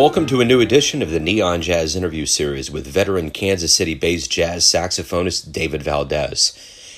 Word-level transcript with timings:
Welcome 0.00 0.24
to 0.28 0.40
a 0.40 0.46
new 0.46 0.62
edition 0.62 1.02
of 1.02 1.10
the 1.10 1.20
Neon 1.20 1.60
Jazz 1.60 1.94
interview 1.94 2.24
series 2.24 2.70
with 2.70 2.86
veteran 2.86 3.30
Kansas 3.30 3.74
City 3.74 3.92
based 3.92 4.30
jazz 4.30 4.64
saxophonist 4.64 5.52
David 5.52 5.82
Valdez. 5.82 6.54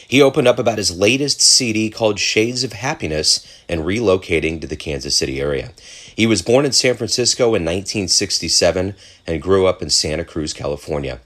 He 0.06 0.22
opened 0.22 0.46
up 0.46 0.60
about 0.60 0.78
his 0.78 0.96
latest 0.96 1.40
CD 1.40 1.90
called 1.90 2.20
Shades 2.20 2.62
of 2.62 2.74
Happiness 2.74 3.44
and 3.68 3.80
relocating 3.80 4.60
to 4.60 4.68
the 4.68 4.76
Kansas 4.76 5.16
City 5.16 5.40
area. 5.40 5.72
He 6.14 6.28
was 6.28 6.42
born 6.42 6.64
in 6.64 6.70
San 6.70 6.94
Francisco 6.94 7.46
in 7.46 7.64
1967 7.64 8.94
and 9.26 9.42
grew 9.42 9.66
up 9.66 9.82
in 9.82 9.90
Santa 9.90 10.24
Cruz, 10.24 10.52
California. 10.52 11.18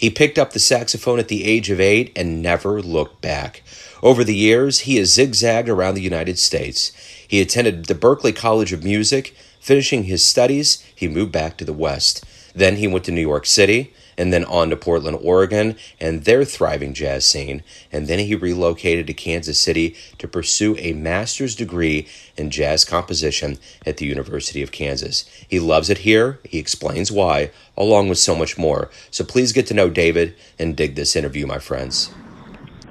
He 0.00 0.10
picked 0.10 0.36
up 0.36 0.52
the 0.52 0.58
saxophone 0.58 1.20
at 1.20 1.28
the 1.28 1.44
age 1.44 1.70
of 1.70 1.78
eight 1.78 2.10
and 2.16 2.42
never 2.42 2.82
looked 2.82 3.20
back. 3.20 3.62
Over 4.02 4.24
the 4.24 4.34
years, 4.34 4.80
he 4.80 4.96
has 4.96 5.12
zigzagged 5.12 5.68
around 5.68 5.94
the 5.94 6.00
United 6.00 6.40
States. 6.40 6.90
He 7.28 7.40
attended 7.40 7.84
the 7.84 7.94
Berklee 7.94 8.34
College 8.34 8.72
of 8.72 8.82
Music. 8.82 9.36
Finishing 9.70 10.02
his 10.02 10.24
studies, 10.24 10.84
he 10.96 11.06
moved 11.06 11.30
back 11.30 11.56
to 11.56 11.64
the 11.64 11.72
West. 11.72 12.24
Then 12.56 12.74
he 12.74 12.88
went 12.88 13.04
to 13.04 13.12
New 13.12 13.20
York 13.20 13.46
City 13.46 13.94
and 14.18 14.32
then 14.32 14.44
on 14.46 14.68
to 14.70 14.76
Portland, 14.76 15.16
Oregon, 15.22 15.76
and 16.00 16.24
their 16.24 16.44
thriving 16.44 16.92
jazz 16.92 17.24
scene. 17.24 17.62
And 17.92 18.08
then 18.08 18.18
he 18.18 18.34
relocated 18.34 19.06
to 19.06 19.12
Kansas 19.12 19.60
City 19.60 19.94
to 20.18 20.26
pursue 20.26 20.74
a 20.80 20.92
master's 20.94 21.54
degree 21.54 22.08
in 22.36 22.50
jazz 22.50 22.84
composition 22.84 23.58
at 23.86 23.98
the 23.98 24.06
University 24.06 24.60
of 24.60 24.72
Kansas. 24.72 25.24
He 25.48 25.60
loves 25.60 25.88
it 25.88 25.98
here. 25.98 26.40
He 26.42 26.58
explains 26.58 27.12
why, 27.12 27.52
along 27.76 28.08
with 28.08 28.18
so 28.18 28.34
much 28.34 28.58
more. 28.58 28.90
So 29.12 29.22
please 29.22 29.52
get 29.52 29.68
to 29.68 29.74
know 29.74 29.88
David 29.88 30.34
and 30.58 30.74
dig 30.74 30.96
this 30.96 31.14
interview, 31.14 31.46
my 31.46 31.60
friends. 31.60 32.12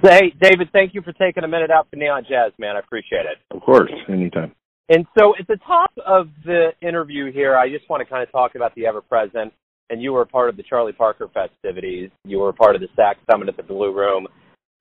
Hey, 0.01 0.33
David, 0.41 0.69
thank 0.71 0.93
you 0.93 1.01
for 1.01 1.11
taking 1.11 1.43
a 1.43 1.47
minute 1.49 1.71
out 1.71 1.89
for 1.89 1.97
Neon 1.97 2.23
Jazz, 2.23 2.53
man. 2.57 2.77
I 2.77 2.79
appreciate 2.79 3.25
it. 3.25 3.39
Of 3.51 3.63
course, 3.63 3.91
anytime. 4.07 4.55
And 4.89 5.05
so 5.17 5.35
at 5.39 5.47
the 5.47 5.57
top 5.67 5.91
of 6.05 6.29
the 6.45 6.71
interview 6.81 7.31
here, 7.31 7.55
I 7.55 7.69
just 7.69 7.87
want 7.89 8.01
to 8.01 8.09
kind 8.09 8.23
of 8.23 8.31
talk 8.31 8.55
about 8.55 8.73
the 8.75 8.87
ever 8.87 9.01
present 9.01 9.53
and 9.89 10.01
you 10.01 10.13
were 10.13 10.25
part 10.25 10.49
of 10.49 10.57
the 10.57 10.63
Charlie 10.63 10.93
Parker 10.93 11.27
festivities. 11.33 12.09
You 12.23 12.39
were 12.39 12.53
part 12.53 12.75
of 12.75 12.81
the 12.81 12.87
Sax 12.95 13.19
Summit 13.29 13.49
at 13.49 13.57
the 13.57 13.63
Blue 13.63 13.93
Room, 13.93 14.27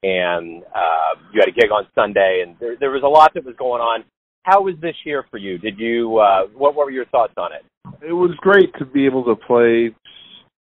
and 0.02 0.62
uh, 0.64 1.20
you 1.32 1.40
had 1.40 1.48
a 1.48 1.52
gig 1.52 1.70
on 1.70 1.86
Sunday, 1.94 2.44
and 2.46 2.56
there, 2.60 2.76
there 2.78 2.90
was 2.90 3.02
a 3.04 3.08
lot 3.08 3.32
that 3.34 3.44
was 3.44 3.54
going 3.58 3.80
on. 3.80 4.04
How 4.42 4.62
was 4.62 4.74
this 4.80 4.94
year 5.04 5.24
for 5.30 5.38
you? 5.38 5.58
Did 5.58 5.78
you 5.78 6.18
uh, 6.18 6.46
what, 6.54 6.74
what 6.74 6.86
were 6.86 6.90
your 6.90 7.06
thoughts 7.06 7.34
on 7.36 7.50
it? 7.52 7.64
It 8.06 8.12
was 8.12 8.30
great 8.38 8.72
to 8.78 8.84
be 8.84 9.06
able 9.06 9.24
to 9.24 9.34
play 9.34 9.94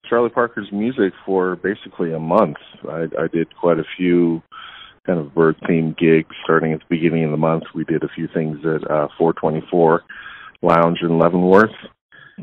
Charlie 0.10 0.30
Parker's 0.30 0.68
music 0.72 1.14
for 1.26 1.58
basically 1.58 2.14
a 2.14 2.20
month. 2.20 2.58
I, 2.90 3.04
I 3.18 3.28
did 3.32 3.48
quite 3.56 3.78
a 3.78 3.84
few 3.98 4.42
kind 5.06 5.20
of 5.20 5.34
bird 5.34 5.56
themed 5.68 5.98
gigs 5.98 6.36
starting 6.44 6.74
at 6.74 6.80
the 6.80 6.86
beginning 6.90 7.24
of 7.26 7.32
the 7.32 7.38
month. 7.38 7.64
We 7.74 7.84
did 7.84 8.04
a 8.04 8.10
few 8.16 8.28
things 8.34 8.58
at 8.66 8.90
uh, 8.90 9.08
424 9.18 10.04
Lounge 10.62 11.00
in 11.02 11.18
Leavenworth 11.18 11.72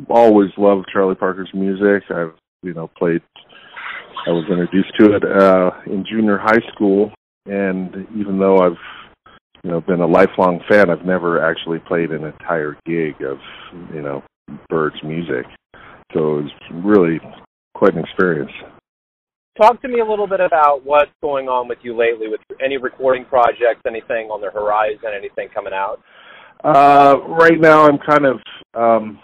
always 0.09 0.51
loved 0.57 0.89
Charlie 0.93 1.15
Parker's 1.15 1.51
music. 1.55 2.05
I've 2.11 2.35
you 2.63 2.75
know 2.75 2.89
played. 2.89 3.23
I 4.27 4.31
was 4.31 4.45
introduced 4.51 4.93
to 4.99 5.15
it 5.15 5.25
uh, 5.25 5.71
in 5.87 6.05
junior 6.05 6.39
high 6.39 6.63
school, 6.75 7.13
and 7.47 8.07
even 8.17 8.39
though 8.39 8.59
I've 8.59 9.33
you 9.63 9.71
know 9.71 9.81
been 9.81 10.01
a 10.01 10.07
lifelong 10.07 10.61
fan, 10.69 10.91
I've 10.91 11.05
never 11.05 11.45
actually 11.45 11.79
played 11.79 12.11
an 12.11 12.25
entire 12.25 12.77
gig 12.87 13.23
of 13.23 13.39
you 13.95 14.03
know 14.03 14.23
Bird's 14.69 15.03
music. 15.03 15.47
So 16.13 16.39
it 16.39 16.43
was 16.43 16.53
really 16.73 17.21
quite 17.75 17.95
an 17.95 18.01
experience. 18.01 18.53
Talk 19.61 19.81
to 19.83 19.89
me 19.89 20.01
a 20.01 20.05
little 20.05 20.27
bit 20.27 20.41
about 20.41 20.85
what's 20.85 21.11
going 21.23 21.49
on 21.49 21.67
with 21.69 21.79
you 21.83 21.97
lately, 21.97 22.29
with 22.29 22.41
any 22.63 22.77
recording 22.77 23.25
projects, 23.25 23.81
anything 23.87 24.29
on 24.29 24.41
the 24.41 24.51
horizon, 24.51 25.11
anything 25.17 25.49
coming 25.55 25.73
out. 25.73 26.01
Uh, 26.63 27.17
right 27.29 27.59
now, 27.59 27.87
I'm 27.87 27.99
kind 27.99 28.27
of 28.27 28.41
um, 28.75 29.19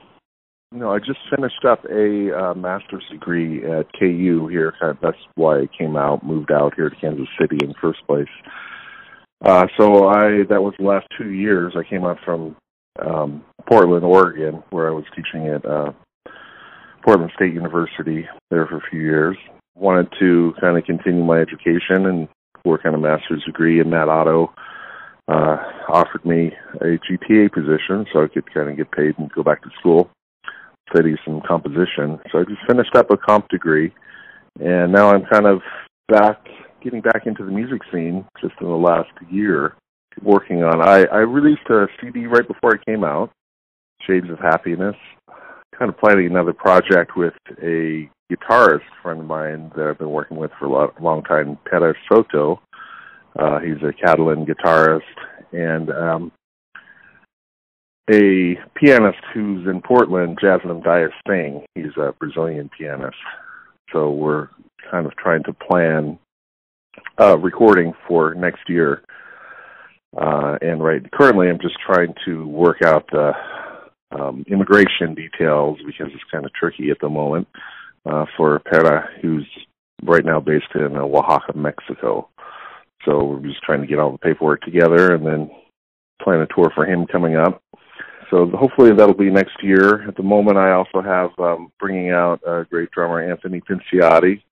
you 0.73 0.79
know, 0.79 0.91
I 0.91 0.99
just 0.99 1.19
finished 1.35 1.65
up 1.69 1.85
a 1.85 2.33
uh, 2.35 2.55
master's 2.55 3.05
degree 3.11 3.63
at 3.65 3.87
KU 3.99 4.49
here. 4.51 4.73
Kind 4.81 4.93
of, 4.93 4.99
that's 5.03 5.19
why 5.35 5.59
I 5.59 5.69
came 5.79 5.97
out, 5.97 6.25
moved 6.25 6.51
out 6.51 6.75
here 6.75 6.89
to 6.89 6.97
Kansas 6.97 7.29
City 7.39 7.59
in 7.63 7.69
the 7.69 7.75
first 7.81 7.99
place. 8.07 8.29
Uh, 9.45 9.67
so 9.79 10.09
I 10.09 10.45
that 10.49 10.63
was 10.63 10.73
the 10.79 10.87
last 10.87 11.07
two 11.19 11.31
years. 11.31 11.75
I 11.77 11.89
came 11.89 12.05
out 12.05 12.19
from 12.25 12.57
um, 13.05 13.45
Portland, 13.69 14.05
Oregon, 14.05 14.63
where 14.71 14.89
I 14.89 14.93
was 14.93 15.05
teaching 15.15 15.49
at 15.49 15.67
uh, 15.67 15.93
Portland 17.05 17.33
State 17.35 17.53
University 17.53 18.27
there 18.51 18.67
for 18.67 18.79
a 18.79 18.91
few 18.91 19.01
years. 19.01 19.37
Wanted 19.75 20.13
to 20.21 20.55
kind 20.61 20.77
of 20.77 20.85
continue 20.85 21.25
my 21.25 21.39
education 21.39 22.07
and 22.07 22.29
work 22.65 22.83
on 22.85 22.95
a 22.95 22.99
master's 22.99 23.43
degree, 23.45 23.81
and 23.81 23.91
Matt 23.91 24.09
Otto 24.09 24.53
uh, 25.29 25.57
offered 25.89 26.25
me 26.25 26.53
a 26.81 26.99
GTA 26.99 27.53
position 27.53 28.07
so 28.13 28.23
I 28.23 28.29
could 28.29 28.53
kind 28.53 28.71
of 28.71 28.77
get 28.77 28.93
paid 28.93 29.19
and 29.19 29.33
go 29.33 29.43
back 29.43 29.63
to 29.63 29.71
school 29.81 30.11
study 30.93 31.17
some 31.25 31.41
composition. 31.47 32.19
So 32.31 32.41
I 32.41 32.45
just 32.45 32.67
finished 32.67 32.95
up 32.95 33.11
a 33.11 33.17
comp 33.17 33.49
degree, 33.49 33.93
and 34.61 34.93
now 34.93 35.11
I'm 35.11 35.25
kind 35.25 35.47
of 35.47 35.61
back, 36.09 36.39
getting 36.83 37.01
back 37.01 37.27
into 37.27 37.45
the 37.45 37.51
music 37.51 37.83
scene 37.93 38.25
just 38.41 38.55
in 38.61 38.67
the 38.69 38.75
last 38.75 39.11
year, 39.31 39.75
working 40.23 40.63
on. 40.63 40.87
I 40.87 41.05
I 41.05 41.19
released 41.19 41.69
a 41.71 41.87
CD 42.01 42.27
right 42.27 42.47
before 42.47 42.75
it 42.75 42.85
came 42.87 43.05
out, 43.05 43.31
Shades 44.07 44.31
of 44.31 44.39
Happiness. 44.39 44.97
Kind 45.79 45.89
of 45.89 45.99
planning 45.99 46.27
another 46.27 46.53
project 46.53 47.17
with 47.17 47.35
a 47.63 48.09
guitarist 48.35 48.81
friend 49.03 49.21
of 49.21 49.27
mine 49.27 49.71
that 49.77 49.87
I've 49.87 49.99
been 49.99 50.11
working 50.11 50.37
with 50.37 50.51
for 50.59 50.67
a 50.67 51.03
long 51.03 51.23
time, 51.23 51.59
Pere 51.65 51.97
Soto. 52.11 52.61
Uh, 53.39 53.59
he's 53.61 53.83
a 53.83 53.93
Catalan 53.93 54.47
guitarist, 54.47 55.01
and 55.53 55.91
um, 55.91 56.33
a 58.11 58.57
pianist 58.75 59.21
who's 59.33 59.67
in 59.67 59.81
Portland, 59.81 60.39
Jasnam 60.43 60.83
Daya 60.83 61.09
Singh. 61.27 61.65
He's 61.75 61.97
a 61.97 62.13
Brazilian 62.19 62.71
pianist. 62.77 63.17
So 63.93 64.11
we're 64.11 64.49
kind 64.91 65.07
of 65.07 65.17
trying 65.17 65.45
to 65.45 65.53
plan 65.53 66.19
a 67.19 67.39
recording 67.39 67.93
for 68.07 68.35
next 68.35 68.69
year. 68.69 69.03
Uh, 70.17 70.59
and 70.61 70.83
right 70.83 71.11
currently, 71.13 71.49
I'm 71.49 71.61
just 71.61 71.77
trying 71.87 72.15
to 72.27 72.47
work 72.47 72.79
out 72.85 73.07
the 73.11 73.33
um, 74.11 74.45
immigration 74.47 75.15
details 75.15 75.79
because 75.87 76.09
it's 76.13 76.31
kind 76.31 76.45
of 76.45 76.53
tricky 76.53 76.91
at 76.91 76.99
the 77.01 77.09
moment 77.09 77.49
uh, 78.07 78.27
for 78.37 78.59
Pere, 78.61 79.11
who's 79.21 79.47
right 80.03 80.25
now 80.25 80.41
based 80.41 80.75
in 80.75 80.97
uh, 80.97 81.01
Oaxaca, 81.01 81.57
Mexico. 81.57 82.29
So 83.05 83.25
we're 83.25 83.49
just 83.49 83.63
trying 83.63 83.81
to 83.81 83.87
get 83.87 83.99
all 83.99 84.13
the 84.13 84.19
paperwork 84.19 84.63
together 84.63 85.15
and 85.15 85.27
then 85.27 85.51
plan 86.23 86.41
a 86.41 86.47
tour 86.47 86.71
for 86.75 86.87
him 86.87 87.07
coming 87.07 87.37
up 87.37 87.63
so 88.33 88.51
hopefully 88.55 88.93
that'll 88.97 89.15
be 89.15 89.31
next 89.31 89.63
year. 89.63 90.09
At 90.09 90.17
the 90.17 90.23
moment, 90.23 90.57
I 90.57 90.73
also 90.73 91.03
have 91.03 91.31
um, 91.39 91.71
bringing 91.79 92.11
out 92.11 92.41
a 92.47 92.65
great 92.65 92.91
drummer, 92.91 93.21
Anthony 93.21 93.61
Pinciotti. 93.61 94.43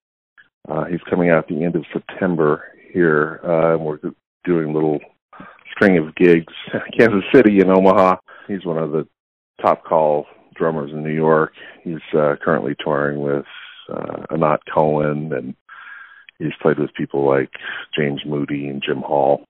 Uh, 0.68 0.84
he's 0.84 1.00
coming 1.08 1.30
out 1.30 1.48
the 1.48 1.64
end 1.64 1.76
of 1.76 1.86
September 1.90 2.64
here, 2.92 3.40
uh, 3.42 3.74
and 3.74 3.80
we're 3.80 3.98
doing 4.44 4.68
a 4.68 4.72
little 4.72 5.00
string 5.72 5.96
of 5.96 6.14
gigs. 6.14 6.52
Kansas 6.98 7.24
City 7.34 7.60
and 7.60 7.70
Omaha. 7.70 8.16
He's 8.48 8.66
one 8.66 8.76
of 8.76 8.92
the 8.92 9.08
top 9.62 9.82
call 9.84 10.26
drummers 10.60 10.92
in 10.92 11.02
New 11.02 11.14
York. 11.14 11.52
He's 11.82 11.96
uh, 12.16 12.36
currently 12.44 12.76
touring 12.84 13.20
with 13.20 13.46
uh, 13.92 14.26
Anat 14.30 14.60
Cohen, 14.72 15.32
and 15.32 15.54
he's 16.38 16.52
played 16.62 16.78
with 16.78 16.94
people 16.94 17.26
like 17.26 17.50
James 17.98 18.20
Moody 18.24 18.68
and 18.68 18.82
Jim 18.86 18.98
Hall. 18.98 19.44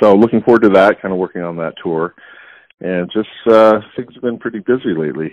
So 0.00 0.14
looking 0.14 0.42
forward 0.42 0.62
to 0.62 0.70
that, 0.70 1.02
kind 1.02 1.12
of 1.12 1.18
working 1.18 1.42
on 1.42 1.56
that 1.56 1.74
tour 1.82 2.14
and 2.80 3.10
just 3.12 3.28
uh, 3.50 3.80
things 3.96 4.14
have 4.14 4.22
been 4.22 4.38
pretty 4.38 4.60
busy 4.60 4.94
lately. 4.96 5.32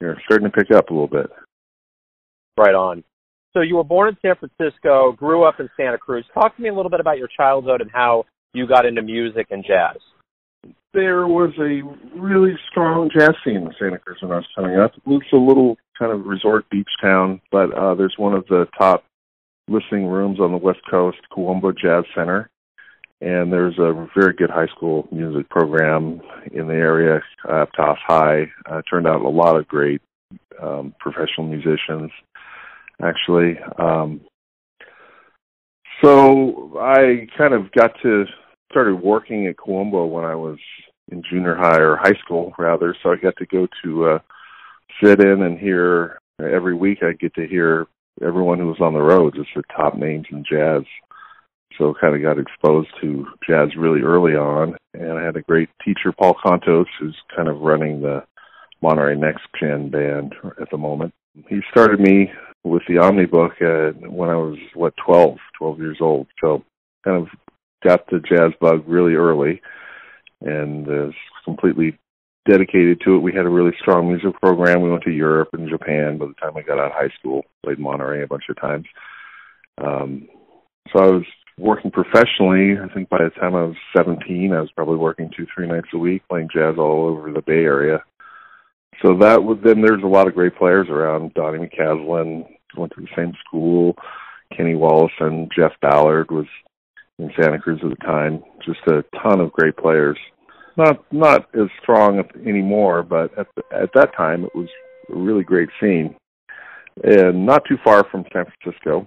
You're 0.00 0.16
starting 0.24 0.50
to 0.50 0.56
pick 0.56 0.70
up 0.70 0.90
a 0.90 0.92
little 0.92 1.08
bit. 1.08 1.30
Right 2.58 2.74
on. 2.74 3.04
So 3.52 3.60
you 3.60 3.76
were 3.76 3.84
born 3.84 4.08
in 4.08 4.16
San 4.22 4.34
Francisco, 4.36 5.12
grew 5.12 5.44
up 5.44 5.60
in 5.60 5.68
Santa 5.76 5.98
Cruz. 5.98 6.24
Talk 6.34 6.56
to 6.56 6.62
me 6.62 6.68
a 6.68 6.74
little 6.74 6.90
bit 6.90 7.00
about 7.00 7.18
your 7.18 7.28
childhood 7.36 7.80
and 7.80 7.90
how 7.92 8.24
you 8.54 8.66
got 8.66 8.86
into 8.86 9.02
music 9.02 9.48
and 9.50 9.64
jazz. 9.64 9.96
There 10.92 11.26
was 11.26 11.52
a 11.58 11.82
really 12.18 12.54
strong 12.70 13.10
jazz 13.16 13.30
scene 13.44 13.56
in 13.56 13.70
Santa 13.78 13.98
Cruz 13.98 14.18
when 14.20 14.32
I 14.32 14.36
was 14.36 14.46
coming 14.54 14.78
up. 14.78 14.92
It's 15.06 15.32
a 15.32 15.36
little 15.36 15.76
kind 15.98 16.12
of 16.12 16.26
resort 16.26 16.68
beach 16.70 16.88
town, 17.00 17.40
but 17.52 17.72
uh, 17.72 17.94
there's 17.94 18.14
one 18.16 18.34
of 18.34 18.44
the 18.48 18.66
top 18.78 19.04
listening 19.68 20.06
rooms 20.06 20.40
on 20.40 20.50
the 20.50 20.58
West 20.58 20.80
Coast, 20.90 21.18
Kuumbwa 21.32 21.76
Jazz 21.78 22.04
Center 22.14 22.50
and 23.20 23.52
there's 23.52 23.78
a 23.78 24.08
very 24.16 24.32
good 24.32 24.50
high 24.50 24.66
school 24.68 25.06
music 25.12 25.48
program 25.50 26.20
in 26.52 26.66
the 26.66 26.74
area, 26.74 27.20
uh, 27.48 27.66
Aptos 27.66 27.96
High. 28.06 28.50
Uh, 28.66 28.80
turned 28.88 29.06
out 29.06 29.20
a 29.20 29.28
lot 29.28 29.56
of 29.56 29.68
great 29.68 30.00
um, 30.60 30.94
professional 30.98 31.46
musicians, 31.46 32.10
actually. 33.02 33.58
Um, 33.78 34.22
so 36.02 36.78
I 36.80 37.26
kind 37.36 37.52
of 37.52 37.70
got 37.72 37.92
to 38.02 38.24
started 38.70 38.96
working 38.96 39.46
at 39.46 39.56
Kuumbwa 39.56 40.08
when 40.08 40.24
I 40.24 40.34
was 40.34 40.58
in 41.10 41.22
junior 41.28 41.56
high 41.56 41.78
or 41.78 41.96
high 41.96 42.18
school 42.24 42.52
rather. 42.58 42.94
So 43.02 43.12
I 43.12 43.16
got 43.16 43.36
to 43.36 43.46
go 43.46 43.66
to 43.84 44.10
uh, 44.10 44.18
sit 45.02 45.20
in 45.20 45.42
and 45.42 45.58
hear 45.58 46.18
every 46.40 46.74
week. 46.74 47.02
I 47.02 47.12
get 47.12 47.34
to 47.34 47.46
hear 47.46 47.86
everyone 48.22 48.58
who 48.58 48.66
was 48.66 48.80
on 48.80 48.94
the 48.94 49.00
road, 49.00 49.34
just 49.34 49.50
the 49.54 49.62
top 49.74 49.96
names 49.96 50.26
in 50.30 50.44
jazz 50.48 50.84
so 51.80 51.94
kind 51.98 52.14
of 52.14 52.22
got 52.22 52.38
exposed 52.38 52.90
to 53.00 53.26
jazz 53.48 53.68
really 53.76 54.02
early 54.02 54.34
on. 54.34 54.76
And 54.94 55.18
I 55.18 55.24
had 55.24 55.36
a 55.36 55.42
great 55.42 55.70
teacher, 55.84 56.12
Paul 56.12 56.34
Contos, 56.34 56.86
who's 57.00 57.16
kind 57.34 57.48
of 57.48 57.60
running 57.60 58.00
the 58.00 58.24
Monterey 58.82 59.16
Next 59.16 59.44
Gen 59.58 59.90
band 59.90 60.34
at 60.60 60.70
the 60.70 60.76
moment. 60.76 61.14
He 61.48 61.60
started 61.70 62.00
me 62.00 62.30
with 62.64 62.82
the 62.86 62.94
Omnibook 62.94 63.62
uh, 63.62 63.92
when 64.08 64.28
I 64.28 64.36
was 64.36 64.58
what 64.74 64.94
12, 65.04 65.38
12 65.58 65.78
years 65.78 65.98
old. 66.00 66.26
So 66.40 66.62
kind 67.04 67.16
of 67.16 67.28
got 67.82 68.06
the 68.08 68.20
jazz 68.20 68.52
bug 68.60 68.84
really 68.86 69.14
early, 69.14 69.60
and 70.40 70.86
was 70.86 71.14
completely 71.44 71.98
dedicated 72.48 73.00
to 73.04 73.16
it. 73.16 73.22
We 73.22 73.32
had 73.32 73.46
a 73.46 73.50
really 73.50 73.72
strong 73.80 74.08
music 74.08 74.40
program. 74.40 74.82
We 74.82 74.90
went 74.90 75.04
to 75.04 75.10
Europe 75.10 75.50
and 75.52 75.68
Japan 75.68 76.18
by 76.18 76.26
the 76.26 76.34
time 76.34 76.56
I 76.56 76.62
got 76.62 76.78
out 76.78 76.86
of 76.86 76.92
high 76.92 77.14
school. 77.18 77.44
Played 77.64 77.78
Monterey 77.78 78.22
a 78.22 78.26
bunch 78.26 78.44
of 78.48 78.60
times. 78.60 78.86
Um, 79.78 80.28
so 80.92 81.02
I 81.02 81.06
was 81.06 81.24
working 81.58 81.90
professionally. 81.90 82.76
I 82.78 82.92
think 82.92 83.08
by 83.08 83.18
the 83.18 83.30
time 83.30 83.54
I 83.54 83.64
was 83.64 83.76
17, 83.96 84.52
I 84.52 84.60
was 84.60 84.72
probably 84.72 84.96
working 84.96 85.30
two, 85.36 85.46
three 85.54 85.66
nights 85.66 85.88
a 85.92 85.98
week, 85.98 86.22
playing 86.28 86.48
jazz 86.52 86.76
all 86.78 87.06
over 87.06 87.30
the 87.30 87.42
Bay 87.42 87.64
Area. 87.64 88.02
So 89.02 89.16
that 89.18 89.42
was 89.42 89.58
then. 89.64 89.80
There's 89.80 90.02
a 90.02 90.08
lot 90.08 90.26
of 90.26 90.34
great 90.34 90.56
players 90.56 90.88
around. 90.90 91.34
Donny 91.34 91.58
McCaslin 91.58 92.46
went 92.76 92.92
to 92.94 93.00
the 93.00 93.08
same 93.16 93.32
school. 93.46 93.94
Kenny 94.54 94.74
Wollesen 94.74 95.10
and 95.20 95.52
Jeff 95.56 95.72
Ballard 95.80 96.30
was 96.30 96.46
in 97.22 97.30
Santa 97.40 97.58
Cruz 97.58 97.80
at 97.82 97.90
the 97.90 97.96
time. 97.96 98.42
Just 98.64 98.80
a 98.86 99.04
ton 99.22 99.40
of 99.40 99.52
great 99.52 99.76
players. 99.76 100.18
Not 100.76 101.04
not 101.12 101.54
as 101.54 101.68
strong 101.82 102.22
anymore, 102.46 103.02
but 103.02 103.36
at 103.38 103.46
the, 103.56 103.62
at 103.76 103.90
that 103.94 104.16
time 104.16 104.44
it 104.44 104.54
was 104.54 104.68
a 105.10 105.16
really 105.16 105.42
great 105.42 105.68
scene, 105.80 106.14
and 107.02 107.44
not 107.44 107.64
too 107.68 107.76
far 107.82 108.04
from 108.10 108.24
San 108.32 108.44
Francisco. 108.62 109.06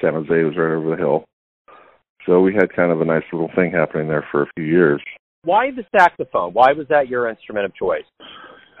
San 0.00 0.14
Jose 0.14 0.42
was 0.42 0.56
right 0.56 0.74
over 0.74 0.90
the 0.90 0.96
hill. 0.96 1.24
So 2.26 2.40
we 2.40 2.54
had 2.54 2.74
kind 2.74 2.92
of 2.92 3.00
a 3.00 3.04
nice 3.04 3.22
little 3.32 3.50
thing 3.54 3.72
happening 3.72 4.08
there 4.08 4.26
for 4.30 4.42
a 4.42 4.50
few 4.56 4.64
years. 4.64 5.00
Why 5.44 5.70
the 5.70 5.84
saxophone? 5.96 6.52
Why 6.52 6.72
was 6.72 6.86
that 6.88 7.08
your 7.08 7.28
instrument 7.28 7.66
of 7.66 7.74
choice? 7.74 8.04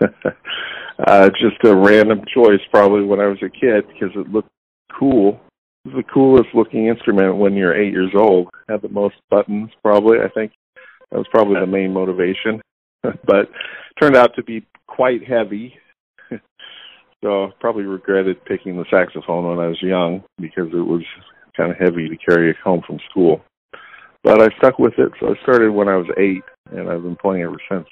uh, 1.06 1.30
just 1.30 1.64
a 1.64 1.74
random 1.74 2.22
choice, 2.32 2.60
probably 2.70 3.02
when 3.02 3.20
I 3.20 3.26
was 3.26 3.38
a 3.42 3.48
kid, 3.48 3.84
because 3.88 4.14
it 4.14 4.30
looked 4.30 4.50
cool. 4.98 5.40
The 5.84 6.02
coolest 6.12 6.48
looking 6.54 6.86
instrument 6.88 7.36
when 7.36 7.54
you're 7.54 7.74
eight 7.74 7.92
years 7.92 8.12
old. 8.16 8.48
Had 8.68 8.82
the 8.82 8.88
most 8.88 9.16
buttons, 9.30 9.70
probably. 9.82 10.18
I 10.18 10.28
think 10.28 10.52
that 11.10 11.18
was 11.18 11.26
probably 11.30 11.58
the 11.58 11.66
main 11.66 11.92
motivation. 11.92 12.60
but 13.02 13.48
turned 14.00 14.16
out 14.16 14.34
to 14.36 14.42
be 14.42 14.66
quite 14.86 15.26
heavy. 15.26 15.74
so 17.24 17.52
probably 17.60 17.84
regretted 17.84 18.44
picking 18.44 18.76
the 18.76 18.84
saxophone 18.90 19.46
when 19.46 19.58
I 19.58 19.68
was 19.68 19.80
young 19.80 20.22
because 20.38 20.68
it 20.72 20.86
was 20.86 21.02
kind 21.56 21.70
of 21.70 21.78
heavy 21.78 22.08
to 22.08 22.16
carry 22.16 22.50
it 22.50 22.56
home 22.62 22.82
from 22.86 22.98
school. 23.10 23.42
But 24.22 24.42
I 24.42 24.48
stuck 24.58 24.78
with 24.78 24.94
it. 24.98 25.12
So 25.18 25.28
I 25.28 25.42
started 25.42 25.70
when 25.70 25.88
I 25.88 25.96
was 25.96 26.08
eight, 26.18 26.42
and 26.70 26.90
I've 26.90 27.02
been 27.02 27.16
playing 27.16 27.42
ever 27.42 27.56
since 27.70 27.86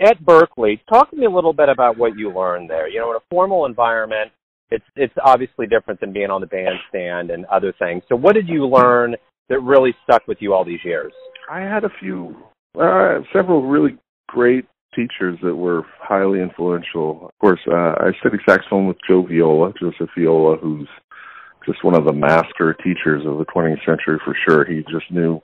at 0.00 0.22
Berklee, 0.24 0.80
talk 0.88 1.10
to 1.10 1.16
me 1.16 1.26
a 1.26 1.30
little 1.30 1.52
bit 1.52 1.68
about 1.68 1.98
what 1.98 2.16
you 2.16 2.32
learned 2.32 2.70
there. 2.70 2.88
You 2.88 3.00
know, 3.00 3.10
in 3.10 3.16
a 3.16 3.24
formal 3.30 3.66
environment, 3.66 4.32
it's 4.70 4.84
it's 4.96 5.14
obviously 5.24 5.66
different 5.66 6.00
than 6.00 6.12
being 6.12 6.30
on 6.30 6.40
the 6.40 6.46
bandstand 6.46 7.30
and 7.30 7.44
other 7.46 7.72
things. 7.78 8.02
So, 8.08 8.16
what 8.16 8.34
did 8.34 8.48
you 8.48 8.66
learn 8.66 9.16
that 9.48 9.60
really 9.60 9.94
stuck 10.04 10.26
with 10.26 10.38
you 10.40 10.54
all 10.54 10.64
these 10.64 10.84
years? 10.84 11.12
I 11.50 11.60
had 11.60 11.84
a 11.84 11.90
few, 12.00 12.36
uh, 12.80 13.20
several 13.32 13.66
really 13.66 13.98
great 14.28 14.66
teachers 14.94 15.38
that 15.42 15.54
were 15.54 15.82
highly 16.00 16.40
influential. 16.40 17.26
Of 17.26 17.38
course, 17.40 17.60
uh, 17.66 17.94
I 17.98 18.10
studied 18.20 18.40
saxophone 18.48 18.86
with 18.86 18.96
Joe 19.08 19.26
Viola, 19.26 19.72
Joseph 19.80 20.10
Viola, 20.16 20.56
who's 20.56 20.88
just 21.66 21.84
one 21.84 21.94
of 21.94 22.04
the 22.04 22.12
master 22.12 22.74
teachers 22.74 23.24
of 23.26 23.38
the 23.38 23.44
20th 23.44 23.84
century 23.84 24.18
for 24.24 24.36
sure. 24.48 24.64
He 24.64 24.82
just 24.90 25.10
knew 25.10 25.40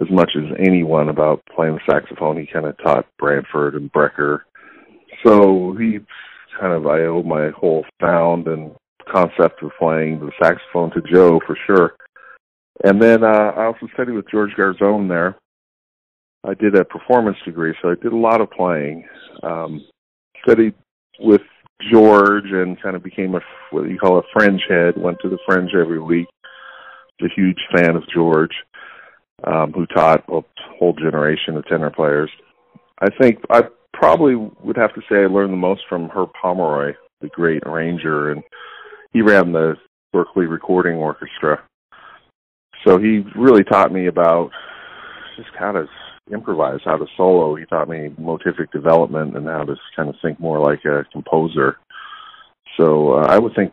as 0.00 0.08
much 0.10 0.30
as 0.36 0.56
anyone 0.58 1.08
about 1.08 1.42
playing 1.54 1.74
the 1.74 1.92
saxophone. 1.92 2.38
He 2.38 2.46
kind 2.46 2.66
of 2.66 2.76
taught 2.78 3.06
Branford 3.18 3.74
and 3.74 3.92
Brecker. 3.92 4.40
So 5.24 5.74
he 5.78 5.98
kind 6.60 6.72
of, 6.72 6.86
I 6.86 7.00
owe 7.02 7.22
my 7.22 7.50
whole 7.50 7.84
sound 8.00 8.46
and 8.46 8.72
concept 9.10 9.62
of 9.62 9.70
playing 9.78 10.20
the 10.20 10.30
saxophone 10.42 10.90
to 10.92 11.02
Joe 11.12 11.40
for 11.46 11.56
sure. 11.66 11.94
And 12.84 13.00
then 13.00 13.24
uh, 13.24 13.52
I 13.56 13.64
also 13.64 13.88
studied 13.94 14.12
with 14.12 14.30
George 14.30 14.52
Garzone 14.56 15.08
there. 15.08 15.36
I 16.44 16.54
did 16.54 16.74
a 16.74 16.84
performance 16.84 17.36
degree, 17.44 17.74
so 17.82 17.90
I 17.90 17.94
did 18.02 18.12
a 18.12 18.16
lot 18.16 18.40
of 18.40 18.50
playing. 18.50 19.06
Um, 19.42 19.84
studied 20.42 20.74
with 21.18 21.42
George 21.90 22.50
and 22.50 22.80
kind 22.80 22.96
of 22.96 23.02
became 23.02 23.34
a 23.34 23.40
what 23.70 23.88
you 23.88 23.98
call 23.98 24.18
a 24.18 24.22
fringe 24.32 24.62
head. 24.68 24.94
Went 24.96 25.18
to 25.22 25.28
the 25.28 25.38
fringe 25.46 25.70
every 25.74 26.00
week. 26.00 26.28
A 27.22 27.28
huge 27.36 27.58
fan 27.74 27.96
of 27.96 28.02
George 28.14 28.54
um, 29.44 29.72
who 29.72 29.86
taught 29.86 30.24
a 30.28 30.40
whole 30.78 30.94
generation 30.94 31.56
of 31.56 31.66
tenor 31.66 31.90
players. 31.90 32.30
I 32.98 33.08
think 33.20 33.38
I 33.50 33.64
probably 33.92 34.34
would 34.34 34.76
have 34.76 34.94
to 34.94 35.00
say 35.02 35.16
I 35.16 35.26
learned 35.26 35.52
the 35.52 35.56
most 35.56 35.82
from 35.88 36.08
Herb 36.08 36.30
Pomeroy, 36.40 36.94
the 37.20 37.28
great 37.28 37.62
arranger, 37.64 38.30
and 38.30 38.42
he 39.12 39.22
ran 39.22 39.52
the 39.52 39.74
Berklee 40.14 40.50
Recording 40.50 40.94
Orchestra. 40.96 41.62
So 42.86 42.98
he 42.98 43.24
really 43.36 43.64
taught 43.64 43.92
me 43.92 44.06
about 44.06 44.50
just 45.36 45.50
how 45.58 45.72
to 45.72 45.86
improvise, 46.32 46.80
how 46.84 46.96
to 46.96 47.06
solo. 47.16 47.54
He 47.56 47.66
taught 47.66 47.88
me 47.88 48.08
motivic 48.20 48.70
development 48.72 49.36
and 49.36 49.46
how 49.46 49.64
to 49.64 49.76
kind 49.96 50.08
of 50.08 50.14
think 50.22 50.40
more 50.40 50.60
like 50.60 50.84
a 50.84 51.04
composer. 51.12 51.76
So 52.78 53.14
uh, 53.14 53.26
I 53.28 53.38
would 53.38 53.54
think 53.54 53.72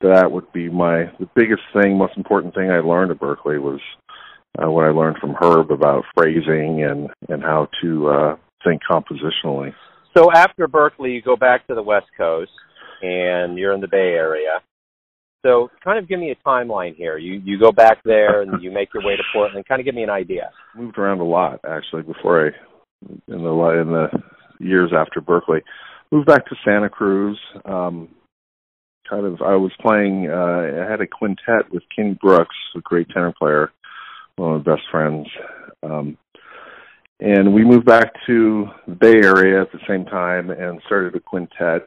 that 0.00 0.30
would 0.30 0.50
be 0.52 0.68
my 0.68 1.04
the 1.18 1.28
biggest 1.34 1.62
thing, 1.72 1.96
most 1.96 2.16
important 2.16 2.54
thing 2.54 2.70
I 2.70 2.80
learned 2.80 3.10
at 3.10 3.18
Berklee 3.18 3.60
was 3.60 3.80
uh, 4.60 4.70
what 4.70 4.84
I 4.84 4.90
learned 4.90 5.18
from 5.18 5.36
Herb 5.40 5.70
about 5.70 6.04
phrasing 6.16 6.84
and 6.84 7.10
and 7.28 7.42
how 7.42 7.68
to 7.82 8.08
uh, 8.08 8.36
think 8.68 8.82
compositionally. 8.88 9.72
So 10.16 10.32
after 10.32 10.66
Berklee, 10.66 11.14
you 11.14 11.22
go 11.22 11.36
back 11.36 11.66
to 11.68 11.74
the 11.74 11.82
West 11.82 12.06
Coast, 12.16 12.50
and 13.02 13.56
you're 13.56 13.72
in 13.72 13.80
the 13.80 13.88
Bay 13.88 14.14
Area. 14.14 14.60
So 15.44 15.70
kind 15.84 15.98
of 15.98 16.08
give 16.08 16.18
me 16.18 16.32
a 16.32 16.48
timeline 16.48 16.96
here. 16.96 17.16
You 17.16 17.40
you 17.44 17.60
go 17.60 17.70
back 17.70 17.98
there 18.04 18.42
and 18.42 18.60
you 18.60 18.72
make 18.72 18.88
your 18.92 19.04
way 19.04 19.16
to 19.16 19.22
Portland. 19.32 19.64
Kind 19.68 19.80
of 19.80 19.84
give 19.84 19.94
me 19.94 20.02
an 20.02 20.10
idea. 20.10 20.50
Moved 20.76 20.98
around 20.98 21.20
a 21.20 21.24
lot 21.24 21.60
actually 21.64 22.02
before 22.02 22.48
I 22.48 22.50
in 23.08 23.42
the 23.44 23.80
in 23.80 23.92
the 23.92 24.08
years 24.58 24.90
after 24.96 25.20
Berklee. 25.20 25.62
Moved 26.10 26.26
back 26.26 26.44
to 26.46 26.56
Santa 26.64 26.88
Cruz. 26.88 27.38
Um, 27.64 28.08
kind 29.08 29.26
of 29.26 29.40
I 29.40 29.54
was 29.54 29.70
playing. 29.80 30.28
Uh, 30.28 30.84
I 30.84 30.90
had 30.90 31.00
a 31.00 31.06
quintet 31.06 31.70
with 31.72 31.84
Kenny 31.94 32.18
Brooks, 32.20 32.56
a 32.76 32.80
great 32.80 33.08
tenor 33.10 33.32
player, 33.38 33.70
one 34.36 34.56
of 34.56 34.66
my 34.66 34.74
best 34.74 34.82
friends. 34.90 35.28
Um, 35.84 36.18
and 37.20 37.52
we 37.52 37.64
moved 37.64 37.86
back 37.86 38.12
to 38.26 38.66
the 38.86 38.94
Bay 38.94 39.16
Area 39.16 39.60
at 39.60 39.72
the 39.72 39.80
same 39.88 40.04
time 40.04 40.50
and 40.50 40.80
started 40.86 41.14
a 41.16 41.20
quintet. 41.20 41.86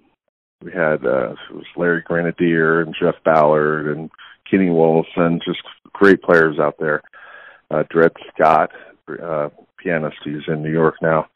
We 0.61 0.71
had 0.71 1.05
uh, 1.05 1.31
it 1.31 1.55
was 1.55 1.65
Larry 1.77 2.01
Grenadier 2.01 2.81
and 2.81 2.95
Jeff 3.00 3.15
Ballard 3.23 3.97
and 3.97 4.09
Kenny 4.50 4.67
Wollesen, 4.67 5.41
just 5.43 5.61
great 5.93 6.21
players 6.21 6.59
out 6.59 6.75
there. 6.79 7.01
Uh, 7.71 7.83
Dred 7.89 8.11
Scott, 8.33 8.71
uh, 9.23 9.50
pianist, 9.77 10.17
he's 10.23 10.43
in 10.50 10.61
New 10.61 10.71
York 10.71 10.95
now. 11.01 11.27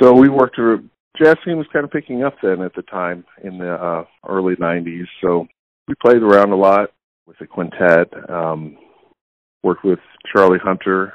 So 0.00 0.12
we 0.12 0.28
worked. 0.28 0.56
To, 0.56 0.88
jazz 1.20 1.36
scene 1.44 1.58
was 1.58 1.66
kind 1.72 1.84
of 1.84 1.90
picking 1.90 2.22
up 2.22 2.34
then 2.40 2.62
at 2.62 2.74
the 2.74 2.82
time 2.82 3.24
in 3.42 3.58
the 3.58 3.74
uh, 3.74 4.04
early 4.26 4.54
'90s. 4.54 5.06
So 5.20 5.48
we 5.88 5.94
played 6.00 6.22
around 6.22 6.52
a 6.52 6.56
lot 6.56 6.92
with 7.26 7.38
the 7.38 7.46
quintet. 7.46 8.08
Um, 8.30 8.78
worked 9.62 9.84
with 9.84 9.98
Charlie 10.32 10.60
Hunter 10.62 11.12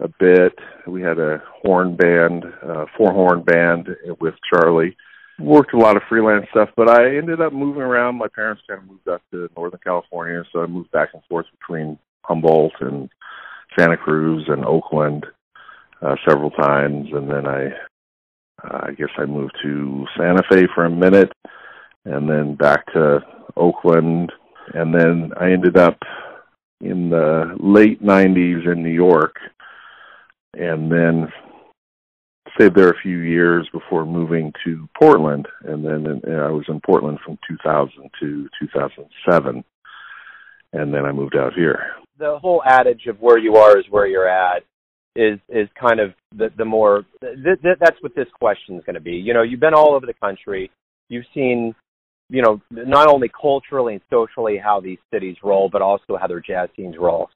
a 0.00 0.08
bit. 0.08 0.58
We 0.86 1.02
had 1.02 1.18
a 1.18 1.42
horn 1.62 1.96
band, 1.96 2.44
uh, 2.66 2.86
four 2.96 3.12
horn 3.12 3.42
band 3.42 3.88
with 4.20 4.34
Charlie. 4.52 4.96
Worked 5.38 5.72
a 5.72 5.78
lot 5.78 5.96
of 5.96 6.02
freelance 6.08 6.46
stuff, 6.50 6.68
but 6.76 6.90
I 6.90 7.16
ended 7.16 7.40
up 7.40 7.52
moving 7.52 7.82
around. 7.82 8.16
My 8.16 8.28
parents 8.28 8.62
kind 8.68 8.82
of 8.82 8.88
moved 8.88 9.08
up 9.08 9.22
to 9.30 9.48
Northern 9.56 9.80
California, 9.82 10.42
so 10.52 10.62
I 10.62 10.66
moved 10.66 10.90
back 10.90 11.10
and 11.14 11.22
forth 11.28 11.46
between 11.58 11.98
Humboldt 12.24 12.74
and 12.80 13.08
Santa 13.78 13.96
Cruz 13.96 14.44
and 14.48 14.64
Oakland 14.64 15.26
uh, 16.02 16.16
several 16.28 16.50
times, 16.50 17.08
and 17.12 17.30
then 17.30 17.46
I, 17.46 17.66
uh, 18.64 18.80
I 18.88 18.92
guess 18.92 19.08
I 19.16 19.24
moved 19.24 19.56
to 19.62 20.06
Santa 20.16 20.42
Fe 20.50 20.66
for 20.74 20.84
a 20.84 20.90
minute, 20.90 21.32
and 22.04 22.28
then 22.28 22.54
back 22.54 22.84
to 22.92 23.20
Oakland, 23.56 24.32
and 24.74 24.94
then 24.94 25.32
I 25.38 25.52
ended 25.52 25.78
up 25.78 25.98
in 26.82 27.10
the 27.10 27.56
late 27.58 28.02
90s 28.02 28.70
in 28.70 28.82
New 28.82 28.90
York 28.90 29.36
and 30.54 30.90
then 30.90 31.28
stayed 32.54 32.74
there 32.74 32.90
a 32.90 33.00
few 33.02 33.18
years 33.18 33.68
before 33.72 34.04
moving 34.04 34.52
to 34.64 34.88
Portland 34.98 35.46
and 35.62 35.84
then 35.84 36.20
in, 36.24 36.34
I 36.34 36.50
was 36.50 36.64
in 36.68 36.80
Portland 36.84 37.18
from 37.24 37.38
2000 37.48 38.10
to 38.20 38.48
2007 38.60 39.64
and 40.72 40.94
then 40.94 41.04
I 41.04 41.12
moved 41.12 41.36
out 41.36 41.54
here. 41.54 41.92
The 42.18 42.38
whole 42.38 42.62
adage 42.64 43.06
of 43.06 43.20
where 43.20 43.38
you 43.38 43.56
are 43.56 43.78
is 43.78 43.84
where 43.90 44.06
you're 44.06 44.28
at 44.28 44.62
is 45.16 45.40
is 45.48 45.68
kind 45.78 45.98
of 45.98 46.12
the 46.36 46.50
the 46.56 46.64
more 46.64 47.04
th- 47.20 47.60
th- 47.62 47.78
that's 47.80 48.00
what 48.00 48.14
this 48.14 48.28
question 48.38 48.76
is 48.76 48.84
going 48.84 48.94
to 48.94 49.00
be. 49.00 49.12
You 49.12 49.34
know, 49.34 49.42
you've 49.42 49.60
been 49.60 49.74
all 49.74 49.94
over 49.94 50.06
the 50.06 50.14
country. 50.14 50.70
You've 51.08 51.24
seen 51.34 51.74
you 52.30 52.42
know, 52.42 52.60
not 52.70 53.08
only 53.08 53.28
culturally 53.28 53.94
and 53.94 54.02
socially 54.08 54.56
how 54.56 54.80
these 54.80 54.98
cities 55.12 55.36
roll, 55.42 55.68
but 55.68 55.82
also 55.82 56.16
how 56.18 56.28
their 56.28 56.40
jazz 56.40 56.68
scenes 56.76 56.96
roll. 56.98 57.28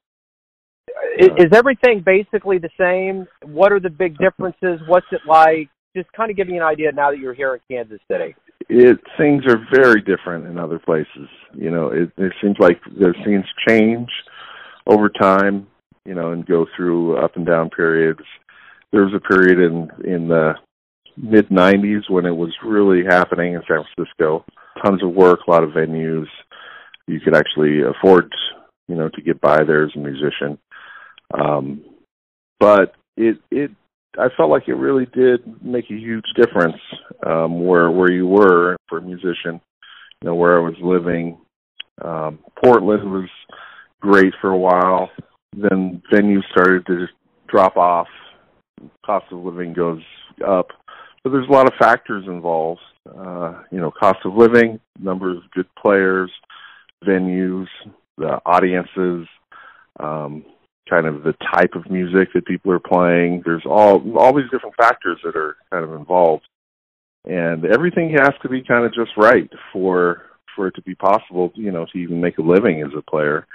Is, 1.18 1.28
is 1.38 1.52
everything 1.52 2.02
basically 2.04 2.58
the 2.58 2.70
same? 2.78 3.26
What 3.48 3.72
are 3.72 3.80
the 3.80 3.90
big 3.90 4.16
differences? 4.18 4.80
What's 4.88 5.06
it 5.12 5.20
like? 5.26 5.70
just 5.96 6.10
kind 6.12 6.30
of 6.30 6.36
give 6.36 6.48
me 6.48 6.56
an 6.56 6.62
idea 6.62 6.92
now 6.92 7.10
that 7.10 7.18
you're 7.18 7.34
here 7.34 7.54
in 7.54 7.60
Kansas 7.68 8.00
City. 8.10 8.34
It 8.68 8.98
things 9.18 9.44
are 9.46 9.58
very 9.72 10.00
different 10.00 10.46
in 10.46 10.58
other 10.58 10.78
places. 10.78 11.28
You 11.52 11.70
know, 11.70 11.88
it, 11.88 12.10
it 12.16 12.32
seems 12.42 12.56
like 12.58 12.80
the 12.84 13.14
scenes 13.24 13.44
change 13.68 14.08
over 14.86 15.08
time. 15.08 15.66
You 16.06 16.14
know, 16.14 16.32
and 16.32 16.44
go 16.44 16.66
through 16.76 17.16
up 17.16 17.36
and 17.36 17.46
down 17.46 17.70
periods. 17.70 18.20
There 18.92 19.04
was 19.04 19.14
a 19.14 19.20
period 19.20 19.58
in 19.58 19.88
in 20.04 20.28
the 20.28 20.52
mid 21.16 21.48
'90s 21.48 22.10
when 22.10 22.26
it 22.26 22.36
was 22.36 22.52
really 22.62 23.04
happening 23.08 23.54
in 23.54 23.62
San 23.66 23.84
Francisco. 23.94 24.44
Tons 24.84 25.02
of 25.02 25.14
work, 25.14 25.40
a 25.46 25.50
lot 25.50 25.64
of 25.64 25.70
venues. 25.70 26.26
You 27.06 27.20
could 27.20 27.34
actually 27.34 27.80
afford, 27.82 28.30
you 28.88 28.96
know, 28.96 29.08
to 29.08 29.22
get 29.22 29.40
by 29.40 29.64
there 29.64 29.84
as 29.84 29.92
a 29.94 29.98
musician. 29.98 30.58
Um, 31.38 31.84
but 32.60 32.94
it 33.16 33.38
it 33.50 33.70
I 34.18 34.28
felt 34.36 34.50
like 34.50 34.68
it 34.68 34.74
really 34.74 35.06
did 35.06 35.40
make 35.62 35.90
a 35.90 35.94
huge 35.94 36.24
difference 36.36 36.80
um, 37.26 37.64
where 37.64 37.90
where 37.90 38.12
you 38.12 38.26
were 38.26 38.76
for 38.88 38.98
a 38.98 39.02
musician, 39.02 39.60
you 40.22 40.28
know, 40.28 40.34
where 40.34 40.56
I 40.56 40.60
was 40.60 40.76
living. 40.80 41.38
Um, 42.02 42.38
Portland 42.62 43.10
was 43.10 43.28
great 44.00 44.34
for 44.40 44.50
a 44.50 44.58
while. 44.58 45.10
Then 45.56 46.02
venues 46.12 46.42
started 46.50 46.86
to 46.86 47.00
just 47.00 47.12
drop 47.48 47.76
off. 47.76 48.08
Cost 49.04 49.26
of 49.30 49.38
living 49.38 49.72
goes 49.72 50.02
up. 50.46 50.68
So 51.22 51.30
there's 51.30 51.48
a 51.48 51.52
lot 51.52 51.66
of 51.66 51.78
factors 51.78 52.24
involved. 52.26 52.80
Uh, 53.06 53.62
you 53.70 53.80
know, 53.80 53.90
cost 53.90 54.18
of 54.24 54.34
living, 54.34 54.80
number 54.98 55.30
of 55.30 55.42
good 55.54 55.66
players, 55.80 56.30
venues, 57.06 57.66
the 58.16 58.40
audiences, 58.46 59.26
um, 60.00 60.44
kind 60.88 61.06
of 61.06 61.22
the 61.22 61.34
type 61.54 61.74
of 61.74 61.90
music 61.90 62.28
that 62.34 62.46
people 62.46 62.72
are 62.72 62.80
playing. 62.80 63.42
There's 63.44 63.64
all 63.66 64.02
all 64.18 64.34
these 64.34 64.50
different 64.50 64.76
factors 64.76 65.18
that 65.24 65.36
are 65.36 65.56
kind 65.70 65.84
of 65.84 65.92
involved, 65.92 66.44
and 67.24 67.64
everything 67.64 68.10
has 68.10 68.34
to 68.42 68.48
be 68.48 68.62
kind 68.62 68.84
of 68.84 68.94
just 68.94 69.10
right 69.16 69.50
for 69.72 70.22
for 70.54 70.68
it 70.68 70.74
to 70.76 70.82
be 70.82 70.94
possible, 70.94 71.52
you 71.54 71.72
know, 71.72 71.86
to 71.92 71.98
even 71.98 72.20
make 72.20 72.38
a 72.38 72.42
living 72.42 72.82
as 72.82 72.92
a 72.96 73.02
player. 73.10 73.46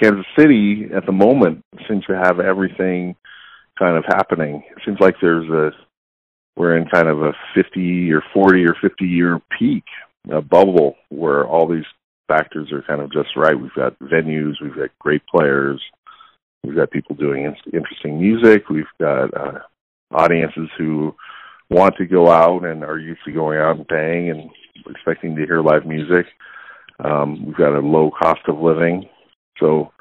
Kansas 0.00 0.26
City 0.38 0.86
at 0.94 1.06
the 1.06 1.12
moment 1.12 1.64
seems 1.88 2.04
to 2.06 2.16
have 2.16 2.40
everything 2.40 3.14
kind 3.78 3.96
of 3.96 4.04
happening. 4.06 4.62
It 4.70 4.82
seems 4.84 4.98
like 5.00 5.14
there's 5.20 5.48
a 5.48 5.70
we're 6.56 6.76
in 6.76 6.88
kind 6.88 7.08
of 7.08 7.20
a 7.20 7.32
50 7.54 8.10
or 8.12 8.22
40 8.32 8.64
or 8.64 8.74
50 8.80 9.04
year 9.04 9.40
peak, 9.58 9.84
a 10.30 10.40
bubble 10.40 10.96
where 11.10 11.46
all 11.46 11.68
these 11.68 11.84
factors 12.28 12.72
are 12.72 12.82
kind 12.82 13.02
of 13.02 13.12
just 13.12 13.36
right. 13.36 13.58
We've 13.58 13.74
got 13.74 13.98
venues, 13.98 14.54
we've 14.62 14.74
got 14.74 14.88
great 14.98 15.22
players, 15.26 15.82
We've 16.66 16.76
got 16.76 16.90
people 16.90 17.14
doing 17.14 17.54
interesting 17.72 18.20
music. 18.20 18.68
We've 18.68 18.84
got 19.00 19.32
uh, 19.34 19.58
audiences 20.10 20.68
who 20.76 21.14
want 21.70 21.94
to 21.96 22.06
go 22.06 22.30
out 22.30 22.64
and 22.64 22.82
are 22.82 22.98
used 22.98 23.20
to 23.24 23.32
going 23.32 23.58
out 23.58 23.76
and 23.76 23.86
paying 23.86 24.30
and 24.30 24.50
expecting 24.90 25.36
to 25.36 25.46
hear 25.46 25.62
live 25.62 25.86
music. 25.86 26.26
Um, 26.98 27.46
we've 27.46 27.56
got 27.56 27.76
a 27.76 27.80
low 27.80 28.10
cost 28.10 28.40
of 28.48 28.58
living. 28.58 29.08
So, 29.60 29.92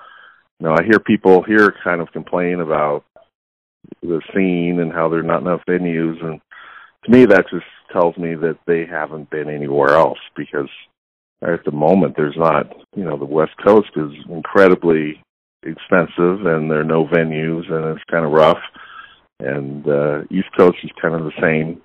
know, 0.60 0.74
I 0.74 0.84
hear 0.84 1.00
people 1.00 1.44
here 1.44 1.74
kind 1.84 2.02
of 2.02 2.12
complain 2.12 2.60
about 2.60 3.04
the 4.02 4.22
scene 4.34 4.80
and 4.80 4.92
how 4.92 5.08
there 5.08 5.20
are 5.20 5.24
not 5.24 5.42
enough 5.42 5.62
venues. 5.70 6.24
And 6.24 6.42
to 7.04 7.12
me, 7.12 7.26
that 7.26 7.46
just 7.52 7.66
tells 7.94 8.18
me 8.18 8.34
that 8.36 8.58
they 8.66 8.86
haven't 8.86 9.30
been 9.30 9.50
anywhere 9.50 9.92
else 9.92 10.20
because 10.36 10.70
at 11.44 11.64
the 11.64 11.72
moment 11.72 12.16
there's 12.18 12.38
not, 12.38 12.74
you 12.96 13.04
know, 13.04 13.18
the 13.18 13.26
West 13.26 13.54
Coast 13.64 13.90
is 13.96 14.12
incredibly 14.30 15.22
expensive 15.66 16.46
and 16.46 16.70
there 16.70 16.80
are 16.80 16.84
no 16.84 17.06
venues 17.06 17.72
and 17.72 17.86
it's 17.96 18.04
kind 18.10 18.26
of 18.26 18.32
rough. 18.32 18.62
And 19.40 19.88
uh, 19.88 20.22
East 20.32 20.48
Coast 20.58 20.78
is 20.84 20.92
kind 21.02 21.16
of 21.16 21.24
the 21.24 21.42
same. 21.42 21.82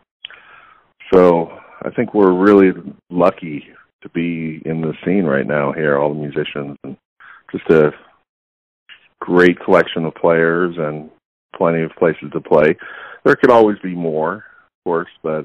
So 1.12 1.50
I 1.82 1.90
think 1.90 2.14
we're 2.14 2.32
really 2.32 2.72
lucky 3.10 3.64
to 4.02 4.08
be 4.10 4.62
in 4.64 4.80
the 4.80 4.94
scene 5.04 5.24
right 5.24 5.46
now 5.46 5.72
here, 5.72 5.98
all 5.98 6.14
the 6.14 6.20
musicians, 6.20 6.76
and 6.84 6.96
just 7.50 7.68
a 7.70 7.90
great 9.20 9.58
collection 9.60 10.04
of 10.04 10.14
players 10.14 10.76
and 10.78 11.10
plenty 11.56 11.82
of 11.82 11.90
places 11.98 12.30
to 12.32 12.40
play. 12.40 12.76
There 13.24 13.36
could 13.36 13.50
always 13.50 13.78
be 13.82 13.94
more, 13.94 14.36
of 14.36 14.84
course, 14.84 15.10
but 15.22 15.44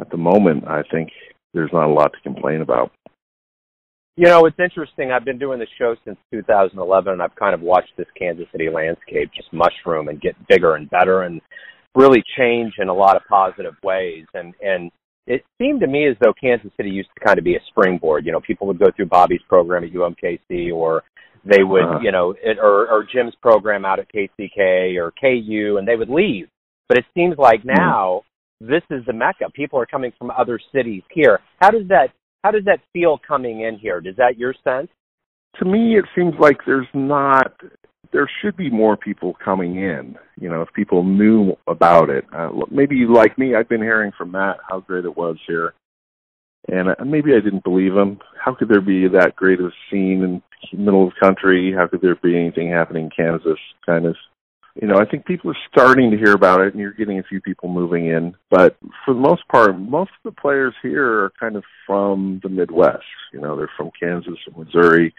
at 0.00 0.10
the 0.10 0.16
moment, 0.16 0.64
I 0.66 0.82
think 0.90 1.10
there's 1.54 1.72
not 1.72 1.88
a 1.88 1.92
lot 1.92 2.12
to 2.12 2.20
complain 2.20 2.60
about. 2.60 2.92
You 4.18 4.26
know, 4.26 4.46
it's 4.46 4.58
interesting. 4.58 5.12
I've 5.12 5.24
been 5.24 5.38
doing 5.38 5.60
this 5.60 5.68
show 5.78 5.94
since 6.04 6.18
2011, 6.32 7.12
and 7.12 7.22
I've 7.22 7.36
kind 7.36 7.54
of 7.54 7.60
watched 7.60 7.92
this 7.96 8.08
Kansas 8.18 8.46
City 8.50 8.68
landscape 8.68 9.30
just 9.32 9.52
mushroom 9.52 10.08
and 10.08 10.20
get 10.20 10.34
bigger 10.48 10.74
and 10.74 10.90
better, 10.90 11.22
and 11.22 11.40
really 11.94 12.24
change 12.36 12.72
in 12.80 12.88
a 12.88 12.92
lot 12.92 13.14
of 13.14 13.22
positive 13.28 13.74
ways. 13.84 14.24
And 14.34 14.54
and 14.60 14.90
it 15.28 15.44
seemed 15.56 15.78
to 15.82 15.86
me 15.86 16.08
as 16.08 16.16
though 16.20 16.32
Kansas 16.32 16.72
City 16.76 16.90
used 16.90 17.10
to 17.14 17.24
kind 17.24 17.38
of 17.38 17.44
be 17.44 17.54
a 17.54 17.60
springboard. 17.68 18.26
You 18.26 18.32
know, 18.32 18.40
people 18.40 18.66
would 18.66 18.80
go 18.80 18.90
through 18.96 19.06
Bobby's 19.06 19.42
program 19.48 19.84
at 19.84 19.92
UMKC, 19.92 20.72
or 20.74 21.04
they 21.44 21.62
would, 21.62 21.84
uh-huh. 21.84 22.00
you 22.02 22.10
know, 22.10 22.34
it, 22.42 22.58
or 22.60 22.90
or 22.90 23.04
Jim's 23.04 23.36
program 23.40 23.84
out 23.84 24.00
at 24.00 24.12
KCK 24.12 24.96
or 24.96 25.12
KU, 25.12 25.76
and 25.78 25.86
they 25.86 25.94
would 25.94 26.10
leave. 26.10 26.48
But 26.88 26.98
it 26.98 27.04
seems 27.14 27.38
like 27.38 27.62
hmm. 27.62 27.68
now 27.68 28.24
mm-hmm. 28.60 28.72
this 28.72 28.82
is 28.90 29.06
the 29.06 29.12
mecca. 29.12 29.48
People 29.54 29.78
are 29.78 29.86
coming 29.86 30.10
from 30.18 30.32
other 30.32 30.58
cities 30.74 31.04
here. 31.08 31.38
How 31.60 31.70
does 31.70 31.86
that 31.86 32.08
how 32.44 32.50
does 32.50 32.64
that 32.64 32.80
feel 32.92 33.18
coming 33.26 33.62
in 33.62 33.78
here? 33.78 34.00
Is 34.04 34.16
that 34.16 34.38
your 34.38 34.54
sense? 34.64 34.88
To 35.58 35.64
me, 35.64 35.96
it 35.98 36.04
seems 36.16 36.34
like 36.38 36.58
there's 36.66 36.86
not. 36.94 37.52
There 38.12 38.30
should 38.40 38.56
be 38.56 38.70
more 38.70 38.96
people 38.96 39.36
coming 39.44 39.76
in. 39.76 40.16
You 40.40 40.48
know, 40.48 40.62
if 40.62 40.72
people 40.72 41.02
knew 41.02 41.54
about 41.66 42.10
it. 42.10 42.24
Uh, 42.32 42.50
maybe 42.70 43.04
like 43.06 43.36
me, 43.38 43.54
I've 43.54 43.68
been 43.68 43.82
hearing 43.82 44.12
from 44.16 44.32
Matt 44.32 44.58
how 44.68 44.80
great 44.80 45.04
it 45.04 45.16
was 45.16 45.36
here, 45.46 45.74
and 46.68 46.90
uh, 46.90 47.04
maybe 47.04 47.34
I 47.34 47.40
didn't 47.40 47.64
believe 47.64 47.94
him. 47.94 48.20
How 48.42 48.54
could 48.54 48.68
there 48.68 48.80
be 48.80 49.08
that 49.08 49.36
great 49.36 49.60
of 49.60 49.66
a 49.66 49.72
scene 49.90 50.22
in 50.22 50.42
middle 50.72 51.08
of 51.08 51.14
the 51.14 51.26
country? 51.26 51.72
How 51.76 51.86
could 51.86 52.00
there 52.00 52.16
be 52.16 52.36
anything 52.36 52.70
happening 52.70 53.04
in 53.04 53.10
Kansas? 53.10 53.58
Kind 53.84 54.06
of 54.06 54.16
you 54.80 54.86
know, 54.86 54.96
I 54.96 55.04
think 55.04 55.26
people 55.26 55.50
are 55.50 55.56
starting 55.72 56.10
to 56.12 56.16
hear 56.16 56.32
about 56.32 56.60
it, 56.60 56.72
and 56.72 56.80
you're 56.80 56.92
getting 56.92 57.18
a 57.18 57.24
few 57.24 57.40
people 57.40 57.68
moving 57.68 58.06
in. 58.06 58.34
But 58.48 58.76
for 59.04 59.12
the 59.12 59.20
most 59.20 59.46
part, 59.48 59.76
most 59.76 60.10
of 60.10 60.32
the 60.32 60.40
players 60.40 60.74
here 60.82 61.24
are 61.24 61.32
kind 61.40 61.56
of 61.56 61.64
from 61.84 62.40
the 62.44 62.48
Midwest. 62.48 63.02
You 63.32 63.40
know, 63.40 63.56
they're 63.56 63.70
from 63.76 63.90
Kansas 64.00 64.38
and 64.46 64.56
Missouri, 64.56 65.12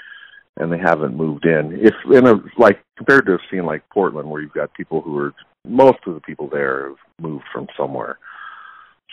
and 0.55 0.71
they 0.71 0.77
haven't 0.77 1.17
moved 1.17 1.45
in. 1.45 1.77
If 1.81 1.93
in 2.09 2.25
a 2.25 2.35
like 2.57 2.79
compared 2.95 3.25
to 3.25 3.33
a 3.33 3.39
scene 3.51 3.65
like 3.65 3.87
Portland, 3.89 4.29
where 4.29 4.41
you've 4.41 4.53
got 4.53 4.73
people 4.73 5.01
who 5.01 5.17
are 5.17 5.33
most 5.67 5.99
of 6.07 6.13
the 6.13 6.21
people 6.21 6.47
there 6.49 6.89
have 6.89 6.97
moved 7.21 7.43
from 7.51 7.67
somewhere. 7.77 8.17